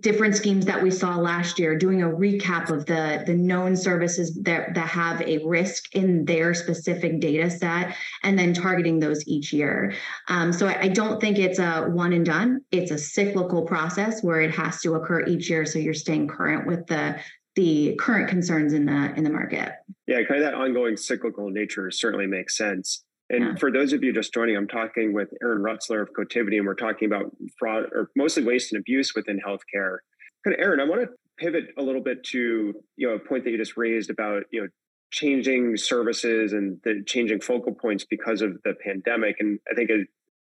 different 0.00 0.36
schemes 0.36 0.66
that 0.66 0.82
we 0.82 0.90
saw 0.90 1.16
last 1.16 1.58
year, 1.58 1.76
doing 1.76 2.02
a 2.02 2.06
recap 2.06 2.70
of 2.70 2.84
the, 2.86 3.22
the 3.26 3.34
known 3.34 3.74
services 3.76 4.38
that, 4.42 4.74
that 4.74 4.88
have 4.88 5.20
a 5.22 5.38
risk 5.44 5.94
in 5.94 6.24
their 6.26 6.52
specific 6.52 7.20
data 7.20 7.50
set, 7.50 7.96
and 8.22 8.38
then 8.38 8.52
targeting 8.52 9.00
those 9.00 9.26
each 9.26 9.52
year. 9.52 9.94
Um, 10.28 10.52
so 10.52 10.66
I, 10.66 10.82
I 10.82 10.88
don't 10.88 11.20
think 11.20 11.38
it's 11.38 11.58
a 11.58 11.82
one 11.84 12.12
and 12.12 12.24
done. 12.24 12.60
It's 12.70 12.90
a 12.90 12.98
cyclical 12.98 13.62
process 13.62 14.22
where 14.22 14.40
it 14.40 14.54
has 14.54 14.80
to 14.82 14.94
occur 14.94 15.24
each 15.26 15.48
year. 15.48 15.64
So 15.64 15.78
you're 15.78 15.94
staying 15.94 16.28
current 16.28 16.66
with 16.66 16.86
the 16.86 17.18
the 17.56 17.96
current 17.96 18.28
concerns 18.28 18.72
in 18.72 18.86
the 18.86 19.12
in 19.16 19.24
the 19.24 19.30
market. 19.30 19.72
Yeah, 20.06 20.22
kind 20.22 20.42
of 20.42 20.42
that 20.42 20.54
ongoing 20.54 20.96
cyclical 20.96 21.50
nature 21.50 21.90
certainly 21.90 22.26
makes 22.26 22.56
sense. 22.56 23.04
And 23.30 23.44
yeah. 23.44 23.54
for 23.54 23.70
those 23.70 23.92
of 23.92 24.02
you 24.02 24.12
just 24.12 24.34
joining, 24.34 24.56
I'm 24.56 24.66
talking 24.66 25.12
with 25.12 25.28
Erin 25.40 25.62
Rutzler 25.62 26.02
of 26.02 26.10
Cotiviti, 26.12 26.56
and 26.56 26.66
we're 26.66 26.74
talking 26.74 27.06
about 27.06 27.30
fraud 27.56 27.84
or 27.92 28.10
mostly 28.16 28.42
waste 28.42 28.72
and 28.72 28.80
abuse 28.80 29.14
within 29.14 29.38
healthcare. 29.38 29.98
Kind 30.44 30.54
of, 30.54 30.60
Erin, 30.60 30.80
I 30.80 30.84
want 30.84 31.02
to 31.02 31.08
pivot 31.38 31.68
a 31.78 31.82
little 31.82 32.02
bit 32.02 32.24
to 32.24 32.74
you 32.96 33.08
know 33.08 33.14
a 33.14 33.18
point 33.20 33.44
that 33.44 33.50
you 33.50 33.56
just 33.56 33.76
raised 33.76 34.10
about 34.10 34.42
you 34.50 34.62
know 34.62 34.68
changing 35.12 35.76
services 35.76 36.52
and 36.52 36.80
the 36.82 37.04
changing 37.06 37.40
focal 37.40 37.72
points 37.72 38.04
because 38.04 38.42
of 38.42 38.56
the 38.64 38.74
pandemic, 38.84 39.36
and 39.38 39.60
I 39.70 39.74
think 39.76 39.90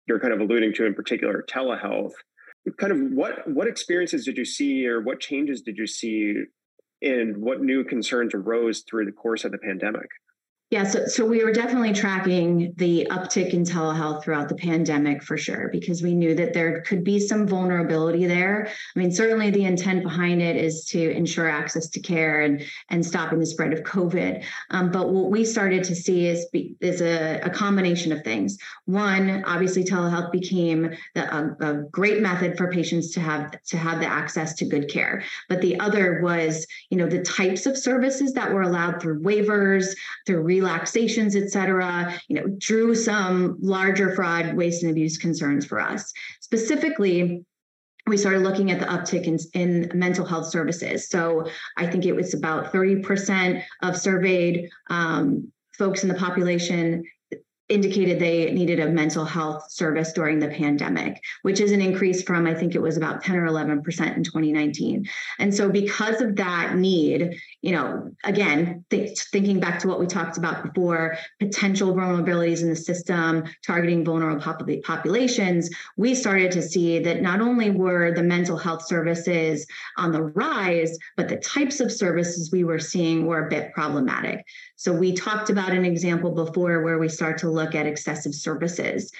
you're 0.07 0.19
kind 0.21 0.33
of 0.33 0.39
alluding 0.39 0.73
to 0.75 0.85
in 0.85 0.93
particular 0.93 1.45
telehealth. 1.49 2.13
Kind 2.77 2.93
of 2.93 2.99
what 3.11 3.45
what 3.45 3.67
experiences 3.67 4.23
did 4.23 4.37
you 4.37 4.45
see, 4.45 4.87
or 4.87 5.01
what 5.01 5.19
changes 5.19 5.61
did 5.61 5.77
you 5.77 5.85
see, 5.85 6.35
and 7.01 7.37
what 7.37 7.61
new 7.61 7.83
concerns 7.83 8.33
arose 8.33 8.85
through 8.89 9.03
the 9.03 9.11
course 9.11 9.43
of 9.43 9.51
the 9.51 9.57
pandemic? 9.57 10.07
Yeah, 10.71 10.83
so, 10.83 11.07
so 11.07 11.25
we 11.25 11.43
were 11.43 11.51
definitely 11.51 11.93
tracking 11.93 12.75
the 12.77 13.07
uptick 13.09 13.55
in 13.55 13.63
telehealth 13.63 14.23
throughout 14.23 14.49
the 14.49 14.55
pandemic 14.55 15.23
for 15.23 15.35
sure, 15.35 15.69
because 15.71 16.03
we 16.03 16.13
knew 16.13 16.35
that 16.35 16.53
there 16.53 16.81
could 16.81 17.03
be 17.03 17.19
some 17.19 17.47
vulnerability 17.47 18.27
there. 18.27 18.67
I 18.95 18.99
mean, 18.99 19.11
certainly 19.11 19.49
the 19.49 19.65
intent 19.65 20.03
behind 20.03 20.43
it 20.43 20.55
is 20.55 20.85
to 20.89 21.09
ensure 21.09 21.49
access 21.49 21.89
to 21.89 21.99
care 21.99 22.41
and, 22.41 22.63
and 22.89 23.03
stopping 23.03 23.39
the 23.39 23.47
spread 23.47 23.73
of 23.73 23.79
COVID. 23.79 24.43
Um, 24.69 24.91
but 24.91 25.09
what 25.09 25.31
we 25.31 25.43
started 25.43 25.83
to 25.85 25.95
see 25.95 26.27
is, 26.27 26.45
is 26.79 27.01
a, 27.01 27.39
a 27.39 27.49
combination 27.49 28.11
of 28.11 28.23
things. 28.23 28.59
One, 28.85 29.43
obviously, 29.45 29.83
telehealth 29.83 30.31
became 30.31 30.95
the, 31.15 31.35
a, 31.35 31.55
a 31.61 31.73
great 31.85 32.21
method 32.21 32.59
for 32.59 32.71
patients 32.71 33.09
to 33.15 33.21
have 33.21 33.59
to 33.63 33.77
have 33.77 33.99
the 34.01 34.07
access 34.07 34.53
to 34.57 34.65
good 34.65 34.87
care. 34.87 35.23
But 35.47 35.61
the 35.61 35.79
other 35.79 36.21
was, 36.21 36.67
you 36.91 36.97
know, 36.99 37.07
the 37.07 37.23
types 37.23 37.65
of 37.65 37.75
services 37.75 38.33
that 38.33 38.53
were 38.53 38.61
allowed 38.61 39.01
through 39.01 39.23
waivers, 39.23 39.95
through 40.27 40.58
relaxations, 40.59 41.35
et 41.35 41.49
cetera, 41.49 42.13
you 42.27 42.35
know, 42.35 42.47
drew 42.57 42.95
some 42.95 43.57
larger 43.61 44.15
fraud, 44.15 44.55
waste, 44.55 44.83
and 44.83 44.91
abuse 44.91 45.17
concerns 45.17 45.65
for 45.65 45.79
us. 45.79 46.11
Specifically, 46.41 47.45
we 48.07 48.17
started 48.17 48.41
looking 48.41 48.71
at 48.71 48.79
the 48.79 48.85
uptick 48.85 49.25
in, 49.25 49.37
in 49.53 49.91
mental 49.97 50.25
health 50.25 50.47
services. 50.47 51.09
So 51.09 51.47
I 51.77 51.87
think 51.87 52.05
it 52.05 52.13
was 52.13 52.33
about 52.33 52.73
30% 52.73 53.63
of 53.83 53.97
surveyed 53.97 54.69
um, 54.89 55.51
folks 55.77 56.03
in 56.03 56.09
the 56.09 56.15
population 56.15 57.03
indicated 57.69 58.17
they 58.19 58.51
needed 58.51 58.79
a 58.79 58.89
mental 58.89 59.23
health 59.23 59.71
service 59.71 60.11
during 60.11 60.39
the 60.39 60.47
pandemic, 60.47 61.21
which 61.43 61.59
is 61.59 61.71
an 61.71 61.81
increase 61.81 62.23
from, 62.23 62.47
I 62.47 62.55
think 62.55 62.73
it 62.73 62.81
was 62.81 62.97
about 62.97 63.23
10 63.23 63.37
or 63.37 63.47
11% 63.47 64.17
in 64.17 64.23
2019. 64.23 65.07
And 65.37 65.53
so, 65.53 65.69
because 65.69 66.19
of 66.19 66.35
that 66.37 66.75
need, 66.75 67.39
you 67.61 67.71
know, 67.71 68.11
again, 68.23 68.85
th- 68.89 69.19
thinking 69.31 69.59
back 69.59 69.79
to 69.79 69.87
what 69.87 69.99
we 69.99 70.07
talked 70.07 70.37
about 70.37 70.63
before, 70.63 71.17
potential 71.39 71.93
vulnerabilities 71.93 72.63
in 72.63 72.69
the 72.69 72.75
system, 72.75 73.43
targeting 73.65 74.03
vulnerable 74.03 74.41
pop- 74.41 74.67
populations, 74.83 75.69
we 75.95 76.15
started 76.15 76.51
to 76.51 76.63
see 76.63 76.97
that 76.99 77.21
not 77.21 77.39
only 77.39 77.69
were 77.69 78.13
the 78.13 78.23
mental 78.23 78.57
health 78.57 78.87
services 78.87 79.67
on 79.97 80.11
the 80.11 80.23
rise, 80.23 80.97
but 81.15 81.29
the 81.29 81.37
types 81.37 81.79
of 81.79 81.91
services 81.91 82.51
we 82.51 82.63
were 82.63 82.79
seeing 82.79 83.27
were 83.27 83.45
a 83.45 83.49
bit 83.49 83.71
problematic. 83.73 84.43
So 84.79 84.93
we 84.93 85.11
talked 85.11 85.49
about 85.49 85.73
an 85.73 85.83
example 85.83 86.31
before 86.31 86.81
where 86.81 86.99
we 86.99 87.09
start 87.09 87.39
to 87.39 87.49
look 87.49 87.75
at 87.75 87.85
excessive 87.85 88.33
services. 88.33 89.11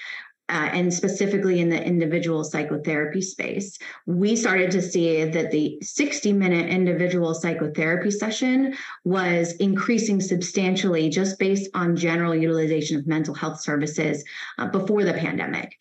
Uh, 0.48 0.70
and 0.72 0.92
specifically 0.92 1.60
in 1.60 1.68
the 1.68 1.80
individual 1.80 2.44
psychotherapy 2.44 3.20
space, 3.20 3.78
we 4.06 4.34
started 4.36 4.70
to 4.70 4.80
see 4.80 5.22
that 5.22 5.50
the 5.50 5.78
60 5.82 6.32
minute 6.32 6.70
individual 6.70 7.34
psychotherapy 7.34 8.10
session 8.10 8.74
was 9.04 9.52
increasing 9.56 10.18
substantially 10.18 11.10
just 11.10 11.38
based 11.38 11.68
on 11.74 11.94
general 11.94 12.34
utilization 12.34 12.96
of 12.96 13.06
mental 13.06 13.34
health 13.34 13.60
services 13.60 14.24
uh, 14.58 14.66
before 14.66 15.04
the 15.04 15.12
pandemic. 15.12 15.76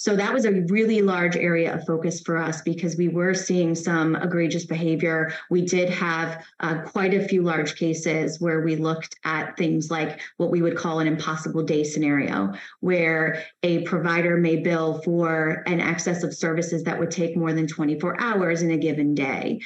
So 0.00 0.14
that 0.14 0.32
was 0.32 0.44
a 0.44 0.52
really 0.68 1.02
large 1.02 1.36
area 1.36 1.74
of 1.74 1.84
focus 1.84 2.20
for 2.20 2.36
us 2.36 2.62
because 2.62 2.96
we 2.96 3.08
were 3.08 3.34
seeing 3.34 3.74
some 3.74 4.14
egregious 4.14 4.64
behavior. 4.64 5.32
We 5.50 5.62
did 5.62 5.90
have 5.90 6.44
uh, 6.60 6.82
quite 6.82 7.14
a 7.14 7.26
few 7.26 7.42
large 7.42 7.74
cases 7.74 8.40
where 8.40 8.60
we 8.60 8.76
looked 8.76 9.16
at 9.24 9.56
things 9.56 9.90
like 9.90 10.20
what 10.36 10.52
we 10.52 10.62
would 10.62 10.76
call 10.76 11.00
an 11.00 11.08
impossible 11.08 11.64
day 11.64 11.82
scenario, 11.82 12.52
where 12.78 13.42
a 13.64 13.82
provider 13.82 14.36
may 14.36 14.58
bill 14.58 15.02
for 15.02 15.64
an 15.66 15.80
excess 15.80 16.22
of 16.22 16.32
services 16.32 16.84
that 16.84 16.96
would 16.96 17.10
take 17.10 17.36
more 17.36 17.52
than 17.52 17.66
24 17.66 18.20
hours 18.20 18.62
in 18.62 18.70
a 18.70 18.78
given 18.78 19.16
day. 19.16 19.58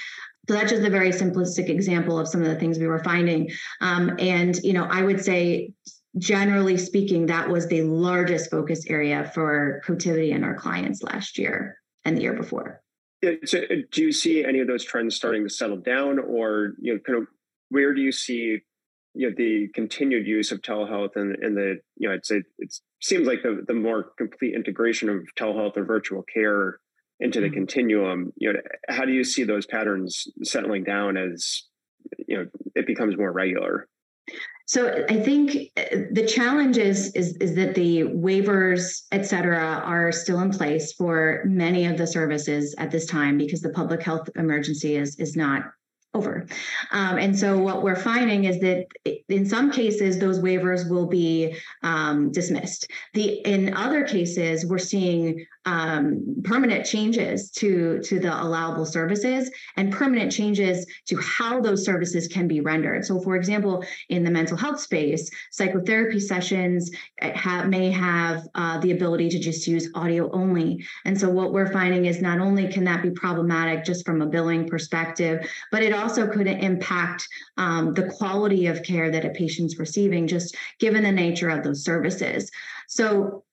So 0.49 0.55
that's 0.55 0.71
just 0.73 0.83
a 0.83 0.89
very 0.89 1.11
simplistic 1.11 1.69
example 1.69 2.19
of 2.19 2.27
some 2.27 2.41
of 2.41 2.49
the 2.49 2.57
things 2.57 2.79
we 2.79 2.87
were 2.87 3.05
finding. 3.05 3.51
Um, 3.83 4.17
and, 4.19 4.57
you 4.63 4.73
know, 4.73 4.85
I 4.85 5.03
would 5.03 5.23
say 5.23 5.75
generally 6.19 6.77
speaking, 6.77 7.27
that 7.27 7.49
was 7.49 7.67
the 7.67 7.83
largest 7.83 8.51
focus 8.51 8.85
area 8.89 9.31
for 9.35 9.81
Cotiviti 9.87 10.35
and 10.35 10.45
our 10.45 10.55
clients 10.55 11.03
last 11.03 11.39
year 11.39 11.77
and 12.05 12.17
the 12.17 12.23
year 12.23 12.35
before. 12.35 12.83
So 13.45 13.61
uh, 13.61 13.77
do 13.91 14.03
you 14.03 14.13
see 14.13 14.45
any 14.45 14.59
of 14.61 14.67
those 14.67 14.85
trends 14.85 15.15
starting 15.15 15.45
to 15.45 15.51
settle 15.51 15.77
down, 15.77 16.19
or 16.19 16.73
you 16.81 16.95
know, 16.95 17.01
kind 17.07 17.19
of 17.19 17.29
where 17.69 17.95
do 17.95 18.01
you 18.01 18.13
see 18.13 18.59
you 19.15 19.29
know 19.29 19.35
the 19.37 19.69
continued 19.75 20.27
use 20.27 20.53
of 20.53 20.63
telehealth 20.63 21.17
and, 21.17 21.37
and 21.43 21.57
the 21.57 21.77
you 21.97 22.09
know 22.09 22.15
I'd 22.15 22.27
say 22.27 22.43
it 22.59 22.75
seems 23.01 23.27
like 23.27 23.43
the 23.43 23.65
the 23.67 23.75
more 23.75 24.11
complete 24.19 24.55
integration 24.55 25.09
of 25.09 25.29
telehealth 25.39 25.77
or 25.77 25.85
virtual 25.85 26.23
care 26.23 26.79
into 27.21 27.41
the 27.41 27.47
mm-hmm. 27.47 27.55
continuum. 27.55 28.33
You 28.37 28.55
know, 28.55 28.61
how 28.89 29.05
do 29.05 29.13
you 29.13 29.23
see 29.23 29.45
those 29.45 29.67
patterns 29.67 30.27
settling 30.43 30.83
down 30.83 31.17
as 31.17 31.63
you 32.27 32.39
know 32.39 32.47
it 32.75 32.87
becomes 32.87 33.17
more 33.17 33.33
regular? 33.33 33.89
So 34.67 35.05
I 35.09 35.21
think 35.21 35.71
uh, 35.77 35.83
the 36.13 36.27
challenge 36.27 36.79
is, 36.79 37.13
is, 37.15 37.37
is 37.39 37.55
that 37.57 37.75
the 37.75 38.05
waivers, 38.05 39.03
et 39.13 39.27
cetera, 39.27 39.83
are 39.85 40.11
still 40.13 40.41
in 40.41 40.51
place 40.51 40.93
for 40.95 41.43
many 41.45 41.85
of 41.87 41.99
the 41.99 42.07
services 42.07 42.75
at 42.79 42.91
this 42.91 43.07
time 43.07 43.37
because 43.37 43.61
the 43.61 43.71
public 43.71 44.03
health 44.03 44.31
emergency 44.37 44.97
is, 44.97 45.19
is 45.19 45.37
not 45.37 45.65
over. 46.15 46.47
Um, 46.91 47.19
and 47.19 47.39
so 47.39 47.59
what 47.59 47.83
we're 47.83 47.97
finding 47.97 48.45
is 48.45 48.61
that 48.61 48.87
in 49.29 49.47
some 49.47 49.71
cases 49.71 50.19
those 50.19 50.41
waivers 50.41 50.89
will 50.89 51.07
be 51.07 51.57
um, 51.83 52.31
dismissed. 52.31 52.91
The 53.15 53.41
in 53.47 53.75
other 53.75 54.05
cases 54.05 54.67
we're 54.67 54.79
seeing 54.79 55.45
um, 55.65 56.43
permanent 56.45 56.85
changes 56.85 57.51
to 57.53 58.01
to 58.01 58.19
the 58.19 58.43
allowable 58.43 58.87
services 58.87 59.51
and 59.77 59.93
permanent 59.93 60.33
changes 60.33 60.87
to 61.07 61.17
how 61.19 61.61
those 61.61 61.85
services 61.85 62.27
can 62.29 62.49
be 62.49 62.61
rendered. 62.61 63.05
So, 63.05 63.21
for 63.21 63.37
example, 63.37 63.85
in 64.09 64.25
the 64.25 64.31
mental 64.31 64.57
health 64.57 64.81
space, 64.81 65.31
psychotherapy 65.51 66.19
sessions 66.19 66.91
eh, 67.21 67.37
have, 67.37 67.69
may 67.69 67.91
have 67.91 68.47
uh, 68.55 68.79
the 68.79 68.93
ability 68.93 69.29
to 69.31 69.39
just 69.39 69.67
use 69.67 69.89
audio 69.95 70.31
only. 70.33 70.85
And 71.05 71.19
so, 71.19 71.29
what 71.29 71.53
we're 71.53 71.73
finding 71.73 72.07
is 72.07 72.21
not 72.21 72.41
only 72.41 72.69
can 72.69 72.85
that 72.85 73.03
be 73.03 73.11
problematic 73.11 73.85
just 73.85 74.05
from 74.05 74.21
a 74.23 74.27
billing 74.27 74.69
perspective, 74.69 75.49
but 75.71 75.83
it 75.83 75.95
also 75.95 76.27
could 76.27 76.49
impact 76.49 77.29
um, 77.57 77.95
the 77.95 78.09
quality 78.09 78.67
of 78.67 78.83
care 78.83 79.11
that 79.11 79.25
a 79.25 79.31
patient's 79.31 79.79
receiving, 79.79 80.27
just 80.27 80.57
given 80.81 81.05
the 81.05 81.13
nature 81.13 81.49
of 81.49 81.63
those 81.63 81.85
services. 81.85 82.51
So 82.89 83.45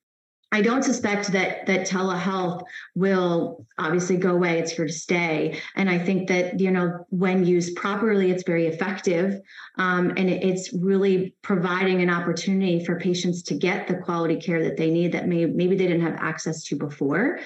I 0.51 0.61
don't 0.61 0.83
suspect 0.83 1.31
that 1.33 1.67
that 1.67 1.87
telehealth 1.87 2.63
will 2.95 3.67
obviously 3.77 4.17
go 4.17 4.31
away. 4.31 4.57
It's 4.57 4.71
here 4.71 4.87
to 4.87 4.93
stay, 4.93 5.59
and 5.75 5.89
I 5.89 5.99
think 5.99 6.27
that 6.29 6.59
you 6.59 6.71
know 6.71 7.05
when 7.09 7.45
used 7.45 7.75
properly, 7.75 8.31
it's 8.31 8.43
very 8.43 8.65
effective, 8.65 9.39
um, 9.77 10.09
and 10.17 10.29
it's 10.29 10.73
really 10.73 11.35
providing 11.43 12.01
an 12.01 12.09
opportunity 12.09 12.83
for 12.83 12.99
patients 12.99 13.43
to 13.43 13.55
get 13.55 13.87
the 13.87 13.97
quality 13.97 14.37
care 14.37 14.63
that 14.63 14.77
they 14.77 14.89
need 14.89 15.11
that 15.11 15.27
may 15.27 15.45
maybe 15.45 15.75
they 15.75 15.85
didn't 15.85 16.03
have 16.03 16.17
access 16.19 16.63
to 16.65 16.75
before. 16.75 17.39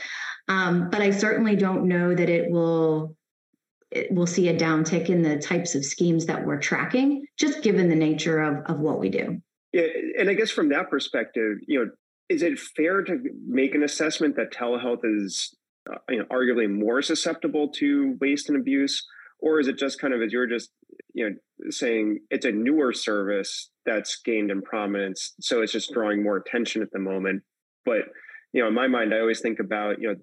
Um, 0.47 0.89
but 0.89 1.01
I 1.01 1.11
certainly 1.11 1.55
don't 1.55 1.87
know 1.87 2.15
that 2.15 2.29
it 2.29 2.49
will 2.49 3.17
it 3.91 4.11
will 4.11 4.27
see 4.27 4.47
a 4.47 4.57
downtick 4.57 5.09
in 5.09 5.21
the 5.21 5.37
types 5.37 5.75
of 5.75 5.85
schemes 5.85 6.25
that 6.25 6.45
we're 6.45 6.59
tracking, 6.59 7.25
just 7.37 7.61
given 7.61 7.89
the 7.89 7.95
nature 7.95 8.39
of 8.39 8.63
of 8.67 8.79
what 8.79 8.99
we 8.99 9.09
do. 9.09 9.41
Yeah, 9.73 9.87
and 10.19 10.29
I 10.29 10.35
guess 10.35 10.51
from 10.51 10.69
that 10.69 10.89
perspective, 10.89 11.57
you 11.67 11.83
know, 11.83 11.91
is 12.29 12.41
it 12.41 12.59
fair 12.59 13.03
to 13.03 13.21
make 13.47 13.75
an 13.75 13.83
assessment 13.83 14.35
that 14.35 14.53
telehealth 14.53 15.01
is 15.03 15.55
uh, 15.91 15.97
you 16.09 16.19
know, 16.19 16.25
arguably 16.25 16.69
more 16.69 17.01
susceptible 17.01 17.67
to 17.67 18.17
waste 18.21 18.49
and 18.49 18.57
abuse? 18.57 19.05
Or 19.39 19.59
is 19.59 19.67
it 19.67 19.77
just 19.77 19.99
kind 19.99 20.13
of 20.13 20.21
as 20.21 20.31
you're 20.31 20.47
just 20.47 20.71
you 21.13 21.29
know 21.29 21.35
saying 21.69 22.19
it's 22.29 22.45
a 22.45 22.51
newer 22.51 22.93
service 22.93 23.69
that's 23.85 24.21
gained 24.23 24.51
in 24.51 24.61
prominence 24.61 25.33
so 25.39 25.61
it's 25.61 25.71
just 25.71 25.91
drawing 25.91 26.23
more 26.23 26.37
attention 26.37 26.81
at 26.81 26.91
the 26.91 26.99
moment? 26.99 27.43
But 27.85 28.05
you 28.53 28.61
know 28.61 28.67
in 28.69 28.73
my 28.73 28.87
mind 28.87 29.13
i 29.13 29.19
always 29.19 29.41
think 29.41 29.59
about 29.59 29.99
you 29.99 30.07
know 30.07 30.15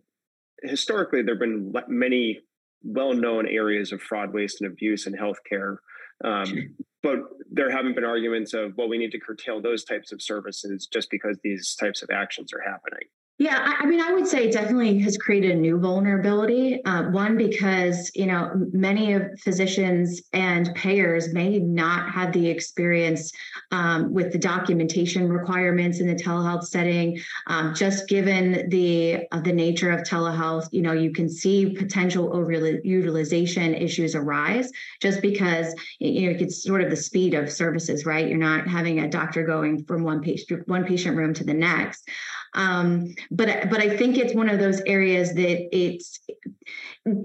historically 0.62 1.22
there 1.22 1.34
have 1.34 1.40
been 1.40 1.72
many 1.88 2.40
well-known 2.82 3.46
areas 3.46 3.92
of 3.92 4.00
fraud 4.00 4.32
waste 4.32 4.60
and 4.60 4.70
abuse 4.70 5.06
in 5.06 5.12
healthcare 5.12 5.76
um, 6.24 6.74
but 7.02 7.18
there 7.50 7.70
haven't 7.70 7.94
been 7.94 8.04
arguments 8.04 8.54
of 8.54 8.76
well 8.76 8.88
we 8.88 8.98
need 8.98 9.10
to 9.10 9.18
curtail 9.18 9.60
those 9.60 9.84
types 9.84 10.12
of 10.12 10.22
services 10.22 10.86
just 10.92 11.10
because 11.10 11.38
these 11.42 11.74
types 11.74 12.02
of 12.02 12.10
actions 12.10 12.52
are 12.52 12.60
happening 12.60 13.08
yeah, 13.40 13.74
I, 13.78 13.86
mean, 13.86 14.02
I 14.02 14.12
would 14.12 14.26
say 14.26 14.48
it 14.48 14.52
definitely 14.52 14.98
has 14.98 15.16
created 15.16 15.52
a 15.52 15.54
new 15.54 15.78
vulnerability. 15.78 16.84
Uh, 16.84 17.04
one, 17.04 17.38
because 17.38 18.10
you 18.14 18.26
know 18.26 18.50
many 18.70 19.14
of 19.14 19.22
physicians 19.40 20.20
and 20.34 20.74
payers 20.74 21.32
may 21.32 21.58
not 21.58 22.10
have 22.10 22.34
the 22.34 22.50
experience 22.50 23.32
um, 23.70 24.12
with 24.12 24.30
the 24.32 24.38
documentation 24.38 25.26
requirements 25.30 26.00
in 26.00 26.06
the 26.06 26.14
telehealth 26.14 26.64
setting. 26.64 27.18
Um, 27.46 27.74
just 27.74 28.10
given 28.10 28.68
the 28.68 29.26
uh, 29.32 29.40
the 29.40 29.54
nature 29.54 29.90
of 29.90 30.02
telehealth, 30.02 30.68
you 30.70 30.82
know, 30.82 30.92
you 30.92 31.10
can 31.10 31.30
see 31.30 31.70
potential 31.70 32.28
overutilization 32.32 33.80
issues 33.80 34.14
arise 34.14 34.70
just 35.00 35.22
because 35.22 35.74
you 35.98 36.30
know 36.30 36.36
it's 36.38 36.62
sort 36.62 36.82
of 36.82 36.90
the 36.90 36.96
speed 36.96 37.32
of 37.32 37.50
services, 37.50 38.04
right? 38.04 38.28
You're 38.28 38.36
not 38.36 38.68
having 38.68 39.00
a 39.00 39.08
doctor 39.08 39.46
going 39.46 39.82
from 39.84 40.04
one 40.04 40.20
patient 40.20 40.68
one 40.68 40.84
patient 40.84 41.16
room 41.16 41.32
to 41.32 41.44
the 41.44 41.54
next. 41.54 42.06
Um, 42.54 43.14
but 43.30 43.70
but 43.70 43.80
I 43.80 43.96
think 43.96 44.18
it's 44.18 44.34
one 44.34 44.48
of 44.48 44.58
those 44.58 44.80
areas 44.82 45.34
that 45.34 45.76
it's 45.76 46.20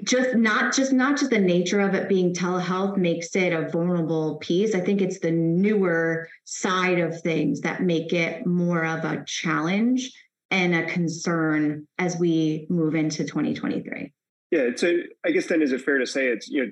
just 0.03 0.35
not 0.35 0.73
just 0.73 0.93
not 0.93 1.17
just 1.17 1.31
the 1.31 1.39
nature 1.39 1.79
of 1.79 1.93
it 1.93 2.07
being 2.07 2.33
telehealth 2.33 2.97
makes 2.97 3.35
it 3.35 3.53
a 3.53 3.67
vulnerable 3.69 4.37
piece. 4.37 4.75
I 4.75 4.81
think 4.81 5.01
it's 5.01 5.19
the 5.19 5.31
newer 5.31 6.27
side 6.43 6.99
of 6.99 7.21
things 7.21 7.61
that 7.61 7.81
make 7.81 8.13
it 8.13 8.45
more 8.45 8.85
of 8.85 9.03
a 9.03 9.23
challenge 9.25 10.11
and 10.51 10.75
a 10.75 10.85
concern 10.85 11.87
as 11.97 12.17
we 12.17 12.67
move 12.69 12.95
into 12.95 13.23
2023 13.23 14.11
yeah 14.51 14.69
so 14.75 14.93
i 15.25 15.31
guess 15.31 15.47
then 15.47 15.61
is 15.61 15.71
it 15.71 15.81
fair 15.81 15.97
to 15.97 16.05
say 16.05 16.27
it's 16.27 16.47
you 16.47 16.65
know 16.65 16.71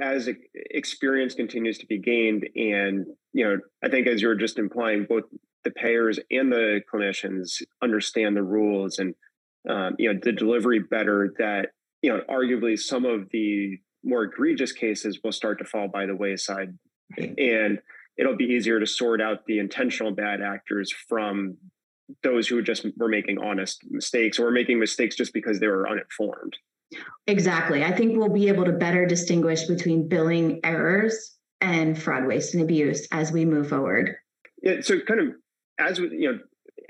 as 0.00 0.28
experience 0.54 1.34
continues 1.34 1.78
to 1.78 1.86
be 1.86 1.98
gained 1.98 2.48
and 2.56 3.06
you 3.32 3.44
know 3.44 3.58
i 3.82 3.88
think 3.88 4.06
as 4.06 4.20
you 4.20 4.28
were 4.28 4.34
just 4.34 4.58
implying 4.58 5.06
both 5.08 5.24
the 5.64 5.70
payers 5.70 6.18
and 6.30 6.52
the 6.52 6.80
clinicians 6.92 7.62
understand 7.82 8.36
the 8.36 8.42
rules 8.42 8.98
and 8.98 9.14
um, 9.68 9.94
you 9.98 10.12
know 10.12 10.18
the 10.22 10.32
delivery 10.32 10.78
better 10.78 11.34
that 11.38 11.70
you 12.02 12.12
know 12.12 12.20
arguably 12.28 12.78
some 12.78 13.04
of 13.04 13.28
the 13.32 13.78
more 14.04 14.24
egregious 14.24 14.72
cases 14.72 15.20
will 15.24 15.32
start 15.32 15.58
to 15.58 15.64
fall 15.64 15.88
by 15.88 16.06
the 16.06 16.14
wayside. 16.14 16.76
And 17.18 17.78
it'll 18.16 18.36
be 18.36 18.44
easier 18.44 18.78
to 18.78 18.86
sort 18.86 19.20
out 19.20 19.46
the 19.46 19.58
intentional 19.58 20.12
bad 20.12 20.40
actors 20.40 20.92
from 21.08 21.56
those 22.22 22.46
who 22.46 22.62
just 22.62 22.86
were 22.98 23.08
making 23.08 23.38
honest 23.38 23.82
mistakes 23.90 24.38
or 24.38 24.50
making 24.50 24.78
mistakes 24.78 25.16
just 25.16 25.32
because 25.32 25.58
they 25.58 25.66
were 25.66 25.88
uninformed. 25.88 26.54
Exactly. 27.26 27.82
I 27.82 27.92
think 27.92 28.16
we'll 28.16 28.28
be 28.28 28.48
able 28.48 28.66
to 28.66 28.72
better 28.72 29.06
distinguish 29.06 29.64
between 29.64 30.08
billing 30.08 30.60
errors 30.62 31.34
and 31.60 32.00
fraud 32.00 32.26
waste 32.26 32.54
and 32.54 32.62
abuse 32.62 33.08
as 33.10 33.32
we 33.32 33.44
move 33.44 33.68
forward. 33.68 34.14
Yeah 34.62 34.80
so 34.80 35.00
kind 35.00 35.20
of 35.20 35.28
as 35.78 36.00
we 36.00 36.10
you 36.10 36.32
know 36.32 36.38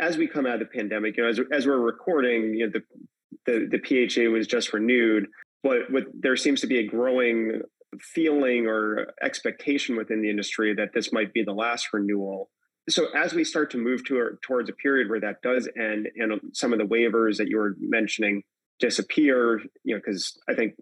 as 0.00 0.16
we 0.16 0.26
come 0.26 0.46
out 0.46 0.54
of 0.54 0.60
the 0.60 0.66
pandemic, 0.66 1.16
you 1.16 1.22
know, 1.22 1.28
as, 1.28 1.40
as 1.52 1.66
we're 1.66 1.78
recording, 1.78 2.54
you 2.54 2.66
know, 2.66 2.72
the, 2.72 3.68
the, 3.70 3.78
the 3.78 4.08
PHA 4.08 4.30
was 4.30 4.46
just 4.46 4.72
renewed, 4.72 5.26
but 5.62 5.82
there 6.12 6.36
seems 6.36 6.60
to 6.62 6.66
be 6.66 6.78
a 6.78 6.86
growing 6.86 7.62
feeling 8.00 8.66
or 8.66 9.14
expectation 9.22 9.96
within 9.96 10.20
the 10.20 10.30
industry 10.30 10.74
that 10.74 10.92
this 10.92 11.12
might 11.12 11.32
be 11.32 11.42
the 11.42 11.52
last 11.52 11.88
renewal. 11.92 12.50
So 12.88 13.06
as 13.16 13.32
we 13.32 13.44
start 13.44 13.70
to 13.70 13.78
move 13.78 14.04
to, 14.06 14.36
towards 14.42 14.68
a 14.68 14.74
period 14.74 15.08
where 15.08 15.20
that 15.20 15.40
does 15.42 15.68
end 15.78 16.08
and 16.16 16.40
some 16.52 16.72
of 16.72 16.78
the 16.78 16.84
waivers 16.84 17.38
that 17.38 17.48
you 17.48 17.56
were 17.56 17.76
mentioning 17.78 18.42
disappear, 18.78 19.60
you 19.84 19.94
know, 19.94 20.00
because 20.04 20.36
I 20.48 20.54
think 20.54 20.74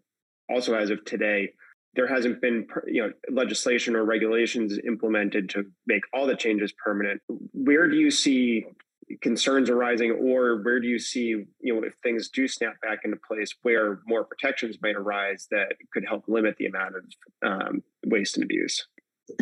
also 0.50 0.74
as 0.74 0.90
of 0.90 1.04
today, 1.04 1.50
there 1.94 2.06
hasn't 2.06 2.40
been 2.40 2.66
you 2.86 3.02
know 3.02 3.12
legislation 3.30 3.94
or 3.96 4.04
regulations 4.04 4.78
implemented 4.86 5.50
to 5.50 5.64
make 5.86 6.02
all 6.12 6.26
the 6.26 6.36
changes 6.36 6.72
permanent. 6.72 7.20
Where 7.52 7.88
do 7.88 7.96
you 7.96 8.10
see 8.10 8.66
concerns 9.20 9.68
arising 9.68 10.10
or 10.12 10.62
where 10.62 10.80
do 10.80 10.88
you 10.88 10.98
see 10.98 11.44
you 11.60 11.74
know 11.74 11.82
if 11.82 11.94
things 12.02 12.28
do 12.28 12.48
snap 12.48 12.80
back 12.80 13.00
into 13.04 13.16
place 13.28 13.54
where 13.62 14.00
more 14.06 14.24
protections 14.24 14.78
might 14.82 14.96
arise 14.96 15.48
that 15.50 15.74
could 15.92 16.04
help 16.06 16.24
limit 16.28 16.56
the 16.58 16.66
amount 16.66 16.94
of 16.96 17.04
um, 17.42 17.82
waste 18.06 18.36
and 18.36 18.44
abuse? 18.44 18.86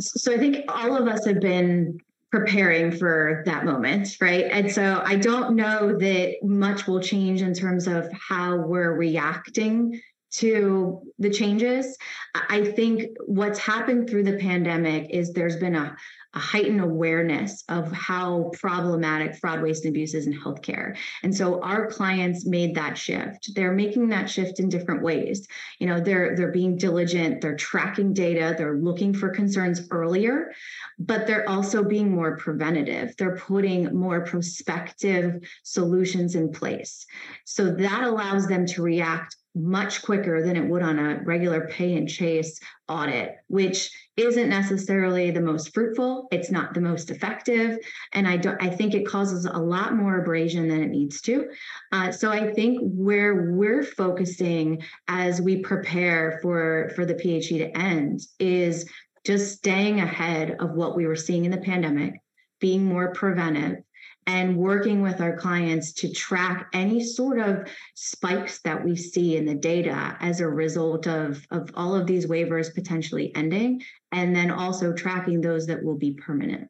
So 0.00 0.32
i 0.32 0.38
think 0.38 0.64
all 0.68 0.96
of 0.96 1.06
us 1.06 1.24
have 1.26 1.40
been 1.40 1.98
preparing 2.32 2.92
for 2.92 3.42
that 3.44 3.64
moment 3.64 4.16
right? 4.20 4.46
And 4.50 4.70
so 4.70 5.02
i 5.04 5.16
don't 5.16 5.54
know 5.54 5.96
that 5.98 6.36
much 6.42 6.86
will 6.86 7.00
change 7.00 7.42
in 7.42 7.54
terms 7.54 7.86
of 7.86 8.10
how 8.12 8.56
we're 8.56 8.94
reacting 8.94 10.00
to 10.32 11.02
the 11.18 11.30
changes. 11.30 11.96
I 12.34 12.64
think 12.64 13.16
what's 13.26 13.58
happened 13.58 14.08
through 14.08 14.24
the 14.24 14.38
pandemic 14.38 15.10
is 15.10 15.32
there's 15.32 15.56
been 15.56 15.74
a, 15.74 15.96
a 16.34 16.38
heightened 16.38 16.80
awareness 16.80 17.64
of 17.68 17.90
how 17.90 18.52
problematic 18.52 19.34
fraud, 19.34 19.62
waste, 19.62 19.84
and 19.84 19.92
abuse 19.92 20.14
is 20.14 20.28
in 20.28 20.32
healthcare. 20.32 20.96
And 21.24 21.34
so 21.34 21.60
our 21.62 21.88
clients 21.88 22.46
made 22.46 22.76
that 22.76 22.96
shift. 22.96 23.50
They're 23.56 23.72
making 23.72 24.10
that 24.10 24.30
shift 24.30 24.60
in 24.60 24.68
different 24.68 25.02
ways. 25.02 25.48
You 25.80 25.88
know, 25.88 25.98
they're 25.98 26.36
they're 26.36 26.52
being 26.52 26.76
diligent, 26.76 27.40
they're 27.40 27.56
tracking 27.56 28.12
data, 28.12 28.54
they're 28.56 28.78
looking 28.78 29.12
for 29.12 29.30
concerns 29.30 29.88
earlier, 29.90 30.52
but 31.00 31.26
they're 31.26 31.48
also 31.48 31.82
being 31.82 32.14
more 32.14 32.36
preventative. 32.36 33.16
They're 33.16 33.36
putting 33.36 33.92
more 33.92 34.20
prospective 34.20 35.42
solutions 35.64 36.36
in 36.36 36.52
place. 36.52 37.06
So 37.44 37.74
that 37.74 38.04
allows 38.04 38.46
them 38.46 38.66
to 38.66 38.82
react 38.82 39.34
much 39.54 40.02
quicker 40.02 40.42
than 40.42 40.56
it 40.56 40.64
would 40.64 40.82
on 40.82 40.98
a 40.98 41.22
regular 41.24 41.66
pay 41.68 41.96
and 41.96 42.08
chase 42.08 42.60
audit, 42.88 43.36
which 43.48 43.90
isn't 44.16 44.48
necessarily 44.48 45.30
the 45.30 45.40
most 45.40 45.74
fruitful. 45.74 46.28
It's 46.30 46.50
not 46.50 46.74
the 46.74 46.80
most 46.80 47.10
effective, 47.10 47.78
and 48.12 48.28
I 48.28 48.36
don't. 48.36 48.62
I 48.62 48.68
think 48.68 48.94
it 48.94 49.06
causes 49.06 49.46
a 49.46 49.58
lot 49.58 49.94
more 49.94 50.18
abrasion 50.18 50.68
than 50.68 50.82
it 50.82 50.90
needs 50.90 51.20
to. 51.22 51.48
Uh, 51.90 52.12
so 52.12 52.30
I 52.30 52.52
think 52.52 52.78
where 52.82 53.52
we're 53.52 53.82
focusing 53.82 54.82
as 55.08 55.40
we 55.40 55.60
prepare 55.60 56.38
for 56.42 56.92
for 56.94 57.04
the 57.04 57.14
PHE 57.14 57.58
to 57.58 57.76
end 57.76 58.20
is 58.38 58.88
just 59.24 59.56
staying 59.56 60.00
ahead 60.00 60.56
of 60.60 60.72
what 60.72 60.96
we 60.96 61.06
were 61.06 61.16
seeing 61.16 61.44
in 61.44 61.50
the 61.50 61.58
pandemic, 61.58 62.14
being 62.60 62.84
more 62.84 63.12
preventive, 63.12 63.82
and 64.26 64.56
working 64.56 65.02
with 65.02 65.20
our 65.20 65.36
clients 65.36 65.92
to 65.92 66.12
track 66.12 66.68
any 66.72 67.02
sort 67.02 67.40
of 67.40 67.66
spikes 67.94 68.60
that 68.62 68.84
we 68.84 68.94
see 68.94 69.36
in 69.36 69.46
the 69.46 69.54
data 69.54 70.16
as 70.20 70.40
a 70.40 70.48
result 70.48 71.06
of, 71.06 71.44
of 71.50 71.70
all 71.74 71.94
of 71.94 72.06
these 72.06 72.26
waivers 72.26 72.74
potentially 72.74 73.34
ending, 73.34 73.82
and 74.12 74.34
then 74.34 74.50
also 74.50 74.92
tracking 74.92 75.40
those 75.40 75.66
that 75.66 75.82
will 75.82 75.96
be 75.96 76.12
permanent. 76.12 76.68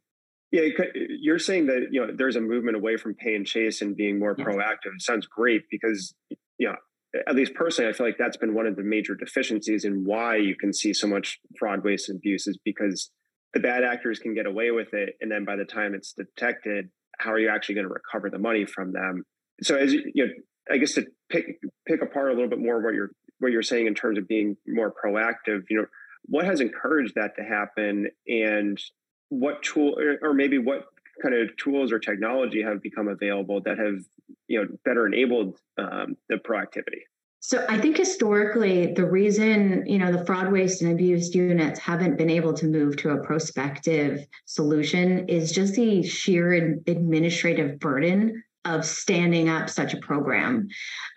Yeah, 0.52 0.62
you're 0.94 1.38
saying 1.38 1.66
that 1.66 1.88
you 1.92 2.04
know 2.04 2.12
there's 2.16 2.36
a 2.36 2.40
movement 2.40 2.76
away 2.76 2.96
from 2.96 3.14
pay 3.14 3.36
and 3.36 3.46
chase 3.46 3.82
and 3.82 3.96
being 3.96 4.18
more 4.18 4.34
yes. 4.36 4.46
proactive. 4.46 4.94
It 4.94 5.02
sounds 5.02 5.26
great 5.26 5.62
because 5.70 6.14
you 6.58 6.68
know 6.68 6.74
at 7.26 7.34
least 7.34 7.54
personally, 7.54 7.88
I 7.88 7.92
feel 7.92 8.06
like 8.06 8.18
that's 8.18 8.36
been 8.36 8.54
one 8.54 8.66
of 8.66 8.76
the 8.76 8.82
major 8.82 9.14
deficiencies 9.14 9.84
in 9.84 10.04
why 10.04 10.36
you 10.36 10.56
can 10.56 10.72
see 10.72 10.92
so 10.92 11.06
much 11.06 11.40
fraud, 11.58 11.84
waste, 11.84 12.08
and 12.08 12.18
abuse 12.18 12.46
is 12.46 12.58
because 12.64 13.10
the 13.52 13.60
bad 13.60 13.82
actors 13.82 14.18
can 14.18 14.34
get 14.34 14.46
away 14.46 14.70
with 14.70 14.94
it, 14.94 15.16
and 15.20 15.30
then 15.30 15.44
by 15.44 15.56
the 15.56 15.64
time 15.64 15.94
it's 15.94 16.12
detected, 16.12 16.88
how 17.20 17.32
are 17.32 17.38
you 17.38 17.48
actually 17.48 17.76
going 17.76 17.86
to 17.86 17.92
recover 17.92 18.30
the 18.30 18.38
money 18.38 18.64
from 18.64 18.92
them? 18.92 19.24
So 19.62 19.76
as 19.76 19.92
you 19.92 20.12
know, 20.14 20.32
I 20.70 20.78
guess 20.78 20.94
to 20.94 21.06
pick 21.28 21.60
pick 21.86 22.02
apart 22.02 22.30
a 22.30 22.34
little 22.34 22.48
bit 22.48 22.58
more 22.58 22.80
what 22.80 22.94
you're 22.94 23.10
what 23.38 23.52
you're 23.52 23.62
saying 23.62 23.86
in 23.86 23.94
terms 23.94 24.18
of 24.18 24.28
being 24.28 24.56
more 24.66 24.92
proactive, 24.92 25.64
you 25.68 25.78
know, 25.78 25.86
what 26.24 26.44
has 26.44 26.60
encouraged 26.60 27.14
that 27.16 27.36
to 27.36 27.42
happen 27.42 28.08
and 28.26 28.80
what 29.28 29.62
tool 29.62 29.96
or 30.22 30.34
maybe 30.34 30.58
what 30.58 30.86
kind 31.22 31.34
of 31.34 31.54
tools 31.56 31.92
or 31.92 31.98
technology 31.98 32.62
have 32.62 32.82
become 32.82 33.08
available 33.08 33.60
that 33.62 33.78
have 33.78 34.02
you 34.48 34.60
know 34.60 34.68
better 34.84 35.06
enabled 35.06 35.58
um, 35.78 36.16
the 36.28 36.36
proactivity 36.36 37.02
so 37.40 37.64
I 37.70 37.78
think 37.78 37.96
historically, 37.96 38.92
the 38.92 39.06
reason 39.06 39.84
you 39.86 39.98
know 39.98 40.12
the 40.12 40.24
fraud, 40.26 40.52
waste, 40.52 40.82
and 40.82 40.92
abuse 40.92 41.34
units 41.34 41.80
haven't 41.80 42.18
been 42.18 42.28
able 42.28 42.52
to 42.54 42.66
move 42.66 42.98
to 42.98 43.10
a 43.10 43.24
prospective 43.24 44.26
solution 44.44 45.26
is 45.26 45.50
just 45.50 45.74
the 45.74 46.02
sheer 46.02 46.52
administrative 46.86 47.80
burden 47.80 48.42
of 48.66 48.84
standing 48.84 49.48
up 49.48 49.70
such 49.70 49.94
a 49.94 49.96
program. 49.96 50.68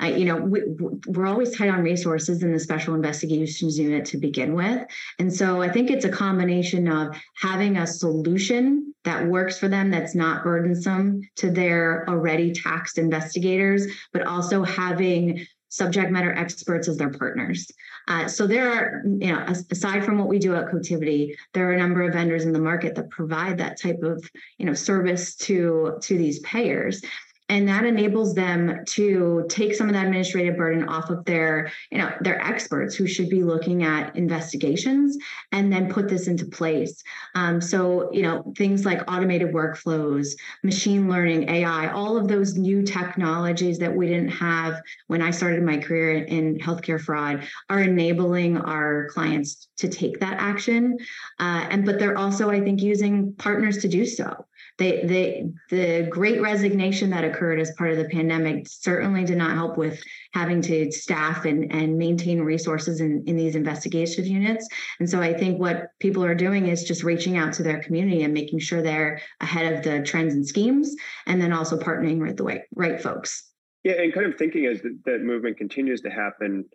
Uh, 0.01 0.05
you 0.05 0.23
know, 0.23 0.37
we, 0.37 0.61
we're 1.07 1.25
always 1.25 1.55
tight 1.55 1.69
on 1.69 1.83
resources 1.83 2.41
in 2.41 2.53
the 2.53 2.59
special 2.59 2.95
investigations 2.95 3.77
unit 3.77 4.05
to 4.05 4.17
begin 4.17 4.53
with. 4.53 4.87
And 5.19 5.33
so 5.33 5.61
I 5.61 5.69
think 5.69 5.91
it's 5.91 6.05
a 6.05 6.09
combination 6.09 6.87
of 6.87 7.17
having 7.35 7.75
a 7.75 7.85
solution 7.85 8.95
that 9.03 9.27
works 9.27 9.59
for 9.59 9.67
them 9.67 9.91
that's 9.91 10.15
not 10.15 10.41
burdensome 10.41 11.21
to 11.35 11.51
their 11.51 12.09
already 12.09 12.53
taxed 12.53 12.97
investigators, 12.97 13.87
but 14.13 14.25
also 14.25 14.63
having 14.63 15.45
subject 15.73 16.11
matter 16.11 16.31
experts 16.31 16.87
as 16.87 16.97
their 16.97 17.09
partners. 17.09 17.65
Uh, 18.07 18.27
so 18.27 18.45
there 18.45 18.71
are, 18.71 19.01
you 19.05 19.33
know, 19.33 19.43
aside 19.71 20.05
from 20.05 20.19
what 20.19 20.27
we 20.27 20.37
do 20.37 20.53
at 20.53 20.67
Cotiviti, 20.67 21.33
there 21.53 21.67
are 21.67 21.73
a 21.73 21.79
number 21.79 22.03
of 22.03 22.13
vendors 22.13 22.45
in 22.45 22.53
the 22.53 22.59
market 22.59 22.93
that 22.93 23.09
provide 23.09 23.57
that 23.57 23.81
type 23.81 24.03
of, 24.03 24.23
you 24.59 24.67
know, 24.67 24.75
service 24.75 25.35
to 25.35 25.97
to 26.01 26.15
these 26.15 26.39
payers 26.41 27.01
and 27.49 27.67
that 27.67 27.85
enables 27.85 28.33
them 28.33 28.83
to 28.85 29.45
take 29.49 29.75
some 29.75 29.87
of 29.87 29.93
that 29.93 30.05
administrative 30.05 30.57
burden 30.57 30.87
off 30.87 31.09
of 31.09 31.23
their 31.25 31.71
you 31.91 31.97
know 31.97 32.11
their 32.21 32.41
experts 32.41 32.95
who 32.95 33.05
should 33.05 33.29
be 33.29 33.43
looking 33.43 33.83
at 33.83 34.15
investigations 34.15 35.17
and 35.51 35.71
then 35.71 35.91
put 35.91 36.07
this 36.07 36.27
into 36.27 36.45
place. 36.45 37.03
Um, 37.35 37.59
so 37.59 38.11
you 38.11 38.21
know 38.21 38.53
things 38.57 38.85
like 38.85 39.01
automated 39.11 39.53
workflows 39.53 40.29
machine 40.63 41.09
learning 41.09 41.49
ai 41.49 41.91
all 41.91 42.17
of 42.17 42.27
those 42.27 42.55
new 42.55 42.83
technologies 42.83 43.77
that 43.79 43.93
we 43.93 44.07
didn't 44.07 44.29
have 44.29 44.81
when 45.07 45.21
i 45.21 45.31
started 45.31 45.63
my 45.63 45.77
career 45.77 46.23
in 46.23 46.57
healthcare 46.59 46.99
fraud 46.99 47.43
are 47.69 47.81
enabling 47.81 48.57
our 48.57 49.09
clients 49.09 49.67
to 49.77 49.87
take 49.87 50.19
that 50.19 50.37
action. 50.39 50.97
Uh, 51.39 51.65
and 51.69 51.85
but 51.85 51.99
they're 51.99 52.17
also 52.17 52.49
i 52.49 52.59
think 52.59 52.81
using 52.81 53.33
partners 53.33 53.77
to 53.79 53.87
do 53.87 54.05
so 54.05 54.45
they, 54.77 55.03
they, 55.03 55.49
the 55.69 56.07
great 56.09 56.41
resignation 56.41 57.11
that 57.11 57.23
occurred 57.23 57.59
as 57.59 57.71
part 57.71 57.91
of 57.91 57.97
the 57.97 58.09
pandemic 58.09 58.67
certainly 58.67 59.23
did 59.23 59.37
not 59.37 59.51
help 59.51 59.77
with 59.77 60.01
having 60.33 60.61
to 60.63 60.91
staff 60.91 61.45
and, 61.45 61.71
and 61.71 61.97
maintain 61.97 62.41
resources 62.41 62.99
in, 62.99 63.23
in 63.27 63.35
these 63.35 63.55
investigative 63.55 64.25
units. 64.25 64.67
And 64.99 65.09
so 65.09 65.21
I 65.21 65.33
think 65.33 65.59
what 65.59 65.89
people 65.99 66.25
are 66.25 66.35
doing 66.35 66.67
is 66.67 66.83
just 66.83 67.03
reaching 67.03 67.37
out 67.37 67.53
to 67.53 67.63
their 67.63 67.83
community 67.83 68.23
and 68.23 68.33
making 68.33 68.59
sure 68.59 68.81
they're 68.81 69.21
ahead 69.41 69.73
of 69.73 69.83
the 69.83 70.01
trends 70.01 70.33
and 70.33 70.47
schemes, 70.47 70.95
and 71.27 71.39
then 71.39 71.53
also 71.53 71.77
partnering 71.77 72.19
with 72.19 72.37
the 72.37 72.43
right, 72.43 72.61
right 72.75 73.01
folks. 73.01 73.49
Yeah, 73.83 74.01
and 74.01 74.13
kind 74.13 74.25
of 74.25 74.37
thinking 74.37 74.65
as 74.65 74.81
that 75.05 75.21
movement 75.21 75.57
continues 75.57 76.01
to 76.01 76.09
happen, 76.09 76.65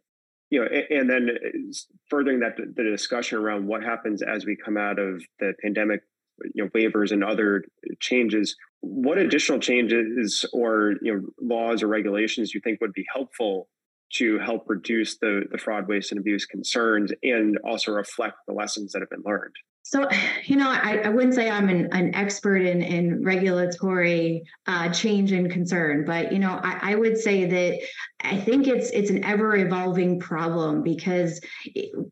you 0.50 0.60
know, 0.60 0.68
and, 0.90 1.08
then 1.10 1.30
uh, 1.30 1.72
furthering 2.08 2.40
that 2.40 2.56
the 2.56 2.82
discussion 2.84 3.38
around 3.38 3.66
what 3.66 3.82
happens 3.82 4.22
as 4.22 4.44
we 4.44 4.56
come 4.56 4.76
out 4.76 4.98
of 4.98 5.22
the 5.40 5.54
pandemic, 5.62 6.02
you 6.54 6.64
know, 6.64 6.70
waivers 6.70 7.12
and 7.12 7.24
other 7.24 7.64
changes. 8.00 8.56
What 8.80 9.18
additional 9.18 9.58
changes 9.58 10.44
or 10.52 10.94
you 11.02 11.14
know 11.14 11.22
laws 11.40 11.82
or 11.82 11.88
regulations 11.88 12.54
you 12.54 12.60
think 12.60 12.80
would 12.80 12.92
be 12.92 13.06
helpful 13.12 13.68
to 14.14 14.38
help 14.38 14.64
reduce 14.68 15.18
the 15.18 15.44
the 15.50 15.58
fraud, 15.58 15.88
waste, 15.88 16.12
and 16.12 16.20
abuse 16.20 16.46
concerns, 16.46 17.12
and 17.22 17.58
also 17.64 17.92
reflect 17.92 18.36
the 18.46 18.54
lessons 18.54 18.92
that 18.92 19.00
have 19.00 19.10
been 19.10 19.22
learned? 19.24 19.54
So, 19.90 20.06
you 20.44 20.56
know, 20.56 20.68
I, 20.68 21.00
I 21.06 21.08
wouldn't 21.08 21.32
say 21.32 21.48
I'm 21.48 21.70
an, 21.70 21.88
an 21.92 22.14
expert 22.14 22.58
in, 22.58 22.82
in 22.82 23.24
regulatory 23.24 24.44
uh, 24.66 24.90
change 24.90 25.32
and 25.32 25.50
concern, 25.50 26.04
but 26.04 26.30
you 26.30 26.38
know, 26.38 26.60
I, 26.62 26.92
I, 26.92 26.94
would 26.94 27.16
say 27.16 27.46
that 27.46 27.80
I 28.20 28.36
think 28.36 28.68
it's 28.68 28.90
it's 28.90 29.08
an 29.08 29.24
ever 29.24 29.56
evolving 29.56 30.20
problem 30.20 30.82
because 30.82 31.40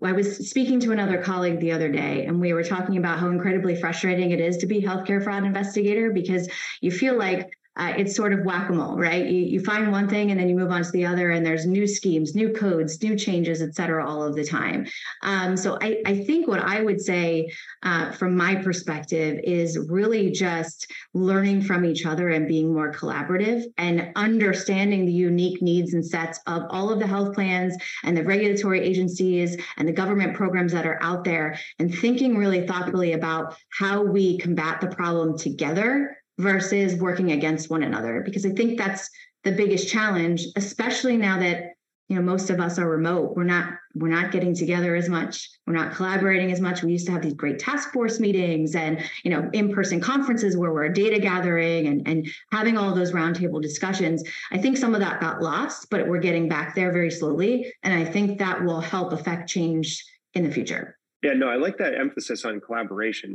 I 0.02 0.12
was 0.12 0.48
speaking 0.48 0.80
to 0.80 0.92
another 0.92 1.20
colleague 1.20 1.60
the 1.60 1.72
other 1.72 1.92
day, 1.92 2.24
and 2.24 2.40
we 2.40 2.54
were 2.54 2.64
talking 2.64 2.96
about 2.96 3.18
how 3.18 3.28
incredibly 3.28 3.78
frustrating 3.78 4.30
it 4.30 4.40
is 4.40 4.56
to 4.58 4.66
be 4.66 4.80
healthcare 4.80 5.22
fraud 5.22 5.44
investigator 5.44 6.14
because 6.14 6.48
you 6.80 6.90
feel 6.90 7.18
like 7.18 7.50
uh, 7.76 7.92
it's 7.96 8.16
sort 8.16 8.32
of 8.32 8.44
whack-a-mole, 8.44 8.96
right? 8.96 9.26
You, 9.26 9.38
you 9.38 9.60
find 9.60 9.92
one 9.92 10.08
thing 10.08 10.30
and 10.30 10.40
then 10.40 10.48
you 10.48 10.54
move 10.54 10.70
on 10.70 10.82
to 10.82 10.90
the 10.92 11.04
other, 11.04 11.30
and 11.30 11.44
there's 11.44 11.66
new 11.66 11.86
schemes, 11.86 12.34
new 12.34 12.52
codes, 12.52 13.02
new 13.02 13.16
changes, 13.16 13.60
et 13.60 13.74
cetera, 13.74 14.08
all 14.08 14.22
of 14.22 14.34
the 14.34 14.44
time. 14.44 14.86
Um, 15.22 15.56
so 15.56 15.78
I, 15.80 16.02
I, 16.06 16.24
think 16.24 16.48
what 16.48 16.60
I 16.60 16.80
would 16.80 17.00
say 17.00 17.50
uh, 17.82 18.12
from 18.12 18.36
my 18.36 18.54
perspective 18.54 19.40
is 19.44 19.78
really 19.88 20.30
just 20.30 20.90
learning 21.12 21.62
from 21.62 21.84
each 21.84 22.06
other 22.06 22.30
and 22.30 22.48
being 22.48 22.72
more 22.72 22.92
collaborative 22.92 23.64
and 23.76 24.10
understanding 24.16 25.04
the 25.04 25.12
unique 25.12 25.60
needs 25.60 25.92
and 25.92 26.04
sets 26.04 26.40
of 26.46 26.62
all 26.70 26.90
of 26.90 26.98
the 26.98 27.06
health 27.06 27.34
plans 27.34 27.76
and 28.04 28.16
the 28.16 28.24
regulatory 28.24 28.80
agencies 28.80 29.56
and 29.76 29.86
the 29.86 29.92
government 29.92 30.34
programs 30.34 30.72
that 30.72 30.86
are 30.86 30.98
out 31.02 31.24
there 31.24 31.58
and 31.78 31.94
thinking 31.94 32.36
really 32.36 32.66
thoughtfully 32.66 33.12
about 33.12 33.54
how 33.70 34.02
we 34.02 34.38
combat 34.38 34.80
the 34.80 34.88
problem 34.88 35.36
together 35.36 36.16
versus 36.38 36.94
working 36.96 37.33
against 37.33 37.70
one 37.70 37.83
another 37.83 38.22
because 38.25 38.44
i 38.44 38.51
think 38.51 38.79
that's 38.79 39.09
the 39.44 39.53
biggest 39.53 39.88
challenge 39.88 40.46
especially 40.57 41.16
now 41.16 41.38
that 41.38 41.77
you 42.09 42.16
know 42.16 42.22
most 42.22 42.51
of 42.51 42.61
us 42.61 42.79
are 42.79 42.88
remote. 42.88 43.35
We're 43.37 43.44
not 43.44 43.75
we're 43.94 44.09
not 44.09 44.31
getting 44.31 44.55
together 44.55 44.94
as 44.94 45.09
much. 45.09 45.49
We're 45.66 45.75
not 45.75 45.94
collaborating 45.94 46.53
as 46.53 46.61
much. 46.61 46.83
We 46.83 46.92
used 46.92 47.07
to 47.07 47.12
have 47.12 47.22
these 47.22 47.35
great 47.35 47.59
task 47.59 47.92
force 47.92 48.20
meetings 48.20 48.75
and 48.75 49.03
you 49.25 49.31
know 49.31 49.49
in-person 49.53 50.01
conferences 50.01 50.57
where 50.57 50.72
we're 50.72 50.88
data 50.88 51.18
gathering 51.18 51.88
and 51.88 52.07
and 52.07 52.29
having 52.53 52.79
all 52.79 52.94
those 52.94 53.12
roundtable 53.12 53.61
discussions. 53.61 54.22
I 54.53 54.59
think 54.59 54.77
some 54.77 54.94
of 54.94 55.01
that 55.01 55.20
got 55.20 55.42
lost 55.42 55.88
but 55.90 56.07
we're 56.07 56.20
getting 56.20 56.49
back 56.49 56.75
there 56.75 56.92
very 56.92 57.11
slowly. 57.11 57.72
And 57.83 57.94
i 57.94 58.05
think 58.05 58.38
that 58.38 58.64
will 58.64 58.81
help 58.81 59.12
affect 59.12 59.49
change 59.49 60.05
in 60.35 60.44
the 60.44 60.51
future 60.51 60.95
yeah, 61.26 61.32
no, 61.32 61.48
I 61.48 61.56
like 61.56 61.78
that 61.78 61.98
emphasis 61.98 62.44
on 62.44 62.60
collaboration. 62.60 63.34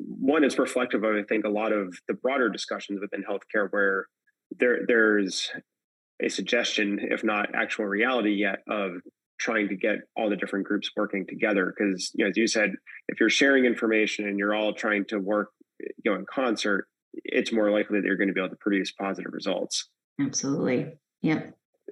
one, 0.00 0.42
it's 0.42 0.58
reflective 0.58 1.04
of 1.04 1.14
I 1.14 1.22
think 1.22 1.44
a 1.44 1.48
lot 1.48 1.72
of 1.72 1.96
the 2.08 2.14
broader 2.14 2.48
discussions 2.48 3.00
within 3.00 3.22
healthcare 3.22 3.68
where 3.70 4.06
there 4.58 4.80
there's 4.84 5.52
a 6.20 6.28
suggestion, 6.28 6.98
if 7.00 7.22
not 7.22 7.54
actual 7.54 7.84
reality 7.84 8.32
yet, 8.32 8.64
of 8.68 8.94
trying 9.38 9.68
to 9.68 9.76
get 9.76 9.98
all 10.16 10.28
the 10.28 10.34
different 10.34 10.66
groups 10.66 10.90
working 10.96 11.24
together. 11.24 11.72
Because 11.72 12.10
you 12.14 12.24
know, 12.24 12.30
as 12.30 12.36
you 12.36 12.48
said, 12.48 12.72
if 13.06 13.20
you're 13.20 13.30
sharing 13.30 13.64
information 13.64 14.26
and 14.26 14.36
you're 14.36 14.54
all 14.54 14.72
trying 14.72 15.04
to 15.10 15.20
work, 15.20 15.50
you 15.78 16.10
know, 16.10 16.16
in 16.16 16.26
concert, 16.26 16.88
it's 17.14 17.52
more 17.52 17.70
likely 17.70 18.00
that 18.00 18.06
you're 18.06 18.16
going 18.16 18.26
to 18.26 18.34
be 18.34 18.40
able 18.40 18.50
to 18.50 18.56
produce 18.56 18.90
positive 18.90 19.32
results. 19.32 19.88
Absolutely. 20.20 20.94
Yeah. 21.22 21.42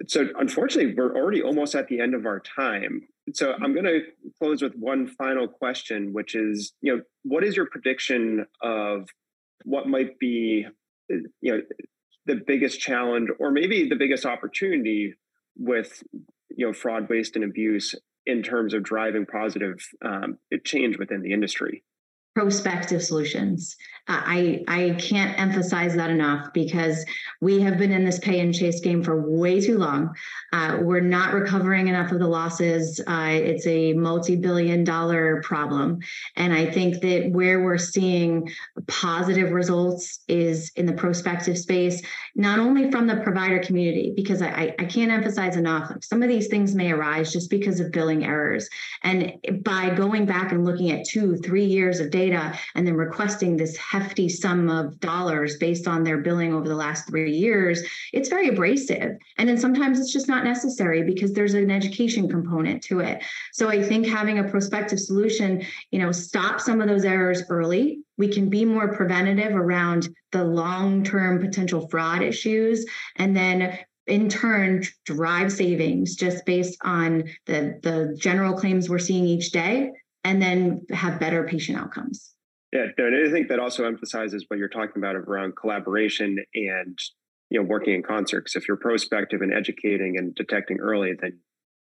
So 0.07 0.27
unfortunately, 0.37 0.95
we're 0.97 1.15
already 1.15 1.41
almost 1.41 1.75
at 1.75 1.87
the 1.87 2.01
end 2.01 2.13
of 2.13 2.25
our 2.25 2.41
time. 2.41 3.07
So 3.33 3.53
I'm 3.53 3.73
going 3.73 3.85
to 3.85 4.01
close 4.37 4.61
with 4.61 4.73
one 4.75 5.07
final 5.07 5.47
question, 5.47 6.13
which 6.13 6.35
is, 6.35 6.73
you 6.81 6.95
know, 6.95 7.01
what 7.23 7.43
is 7.43 7.55
your 7.55 7.65
prediction 7.65 8.45
of 8.61 9.09
what 9.65 9.87
might 9.87 10.17
be, 10.19 10.65
you 11.09 11.23
know, 11.41 11.61
the 12.25 12.41
biggest 12.45 12.79
challenge 12.79 13.29
or 13.39 13.51
maybe 13.51 13.87
the 13.89 13.95
biggest 13.95 14.25
opportunity 14.25 15.15
with, 15.57 16.03
you 16.55 16.67
know, 16.67 16.73
fraud, 16.73 17.09
waste, 17.09 17.35
and 17.35 17.43
abuse 17.43 17.95
in 18.25 18.43
terms 18.43 18.73
of 18.73 18.83
driving 18.83 19.25
positive 19.25 19.77
um, 20.05 20.37
change 20.63 20.97
within 20.97 21.21
the 21.21 21.33
industry? 21.33 21.83
Prospective 22.35 23.03
solutions. 23.03 23.75
Uh, 24.07 24.21
I 24.25 24.63
I 24.67 24.95
can't 24.97 25.37
emphasize 25.37 25.95
that 25.95 26.09
enough 26.09 26.51
because 26.53 27.05
we 27.41 27.61
have 27.61 27.77
been 27.77 27.91
in 27.91 28.05
this 28.05 28.17
pay 28.19 28.39
and 28.39 28.55
chase 28.55 28.79
game 28.79 29.03
for 29.03 29.29
way 29.29 29.59
too 29.61 29.77
long. 29.77 30.15
Uh, 30.53 30.79
we're 30.81 30.99
not 30.99 31.33
recovering 31.33 31.87
enough 31.89 32.11
of 32.11 32.19
the 32.19 32.27
losses. 32.27 32.99
Uh, 33.05 33.29
it's 33.29 33.67
a 33.67 33.93
multi-billion-dollar 33.93 35.41
problem, 35.43 35.99
and 36.35 36.53
I 36.53 36.71
think 36.71 37.01
that 37.01 37.29
where 37.31 37.63
we're 37.63 37.77
seeing 37.77 38.49
positive 38.87 39.51
results 39.51 40.19
is 40.27 40.71
in 40.75 40.85
the 40.85 40.93
prospective 40.93 41.57
space, 41.57 42.01
not 42.35 42.57
only 42.57 42.89
from 42.89 43.05
the 43.05 43.17
provider 43.17 43.59
community, 43.59 44.13
because 44.15 44.41
I 44.41 44.73
I 44.79 44.85
can't 44.85 45.11
emphasize 45.11 45.55
enough. 45.55 45.91
Some 46.01 46.23
of 46.23 46.29
these 46.29 46.47
things 46.47 46.73
may 46.73 46.91
arise 46.91 47.31
just 47.31 47.49
because 47.49 47.79
of 47.79 47.91
billing 47.91 48.25
errors, 48.25 48.69
and 49.03 49.33
by 49.61 49.93
going 49.93 50.25
back 50.25 50.51
and 50.51 50.65
looking 50.65 50.89
at 50.91 51.05
two, 51.05 51.37
three 51.37 51.65
years 51.65 51.99
of 51.99 52.09
data 52.09 52.18
data 52.19 52.57
and 52.75 52.85
then 52.85 52.95
requesting 52.95 53.55
this 53.55 53.77
hefty 53.77 54.27
sum 54.27 54.69
of 54.69 54.99
dollars 54.99 55.57
based 55.57 55.87
on 55.87 56.03
their 56.03 56.17
billing 56.17 56.53
over 56.53 56.67
the 56.67 56.75
last 56.75 57.07
three 57.07 57.31
years, 57.31 57.81
it's 58.13 58.29
very 58.29 58.49
abrasive. 58.49 59.17
And 59.37 59.47
then 59.47 59.57
sometimes 59.57 59.99
it's 59.99 60.11
just 60.11 60.27
not 60.27 60.43
necessary 60.43 61.03
because 61.03 61.33
there's 61.33 61.53
an 61.53 61.71
education 61.71 62.27
component 62.27 62.83
to 62.83 62.99
it. 62.99 63.23
So 63.53 63.69
I 63.69 63.81
think 63.81 64.05
having 64.05 64.39
a 64.39 64.49
prospective 64.49 64.99
solution, 64.99 65.63
you 65.91 65.99
know, 65.99 66.11
stop 66.11 66.59
some 66.59 66.81
of 66.81 66.87
those 66.87 67.05
errors 67.05 67.43
early. 67.49 67.99
We 68.17 68.27
can 68.27 68.49
be 68.49 68.65
more 68.65 68.93
preventative 68.93 69.55
around 69.55 70.09
the 70.31 70.43
long 70.43 71.03
term 71.03 71.39
potential 71.39 71.87
fraud 71.87 72.21
issues 72.21 72.85
and 73.15 73.35
then 73.35 73.79
in 74.07 74.27
turn 74.27 74.83
drive 75.05 75.51
savings 75.51 76.15
just 76.15 76.45
based 76.45 76.77
on 76.83 77.23
the 77.45 77.79
the 77.83 78.17
general 78.19 78.53
claims 78.53 78.89
we're 78.89 78.97
seeing 78.97 79.25
each 79.25 79.51
day 79.51 79.91
and 80.23 80.41
then 80.41 80.85
have 80.91 81.19
better 81.19 81.43
patient 81.43 81.77
outcomes. 81.77 82.33
Yeah, 82.71 82.85
and 82.97 83.27
I 83.27 83.31
think 83.31 83.47
that 83.49 83.59
also 83.59 83.85
emphasizes 83.85 84.45
what 84.47 84.59
you're 84.59 84.69
talking 84.69 84.97
about 84.97 85.15
around 85.15 85.55
collaboration 85.59 86.37
and 86.53 86.97
you 87.49 87.59
know 87.59 87.65
working 87.65 87.95
in 87.95 88.03
concert. 88.03 88.41
Because 88.41 88.55
if 88.55 88.67
you're 88.67 88.77
prospective 88.77 89.41
and 89.41 89.53
educating 89.53 90.17
and 90.17 90.35
detecting 90.35 90.79
early, 90.79 91.13
then 91.19 91.39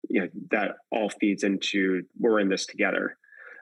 you 0.09 0.21
know 0.21 0.27
that 0.49 0.77
all 0.91 1.09
feeds 1.09 1.43
into 1.43 2.01
we're 2.17 2.39
in 2.39 2.49
this 2.49 2.65
together. 2.65 3.17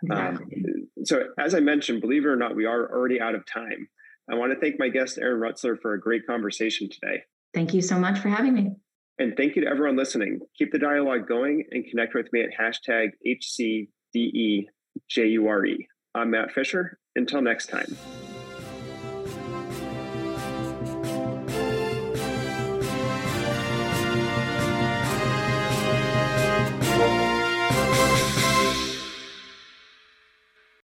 Um, 0.09 0.17
exactly. 0.17 0.63
Um, 0.65 1.05
so, 1.05 1.23
as 1.37 1.53
I 1.53 1.59
mentioned, 1.59 1.99
believe 1.99 2.23
it 2.23 2.29
or 2.29 2.37
not, 2.37 2.55
we 2.55 2.65
are 2.65 2.89
already 2.89 3.19
out 3.19 3.35
of 3.35 3.45
time. 3.45 3.89
I 4.31 4.35
want 4.35 4.53
to 4.53 4.59
thank 4.59 4.79
my 4.79 4.89
guest 4.89 5.17
Aaron 5.17 5.41
Rutzler 5.41 5.75
for 5.81 5.93
a 5.93 5.99
great 5.99 6.25
conversation 6.25 6.87
today. 6.89 7.23
Thank 7.53 7.73
you 7.73 7.81
so 7.81 7.97
much 7.97 8.19
for 8.19 8.29
having 8.29 8.53
me. 8.53 8.75
And 9.17 9.35
thank 9.35 9.55
you 9.55 9.63
to 9.63 9.69
everyone 9.69 9.97
listening. 9.97 10.39
Keep 10.57 10.71
the 10.71 10.79
dialogue 10.79 11.27
going 11.27 11.65
and 11.71 11.83
connect 11.89 12.13
with 12.13 12.31
me 12.31 12.43
at 12.43 12.51
hashtag 12.57 13.09
HC 13.25 13.89
D 14.13 14.19
E 14.19 14.69
J 15.09 15.27
U 15.27 15.47
R 15.47 15.65
E. 15.65 15.87
I'm 16.15 16.31
Matt 16.31 16.51
Fisher. 16.51 16.99
Until 17.15 17.41
next 17.41 17.67
time. 17.67 17.97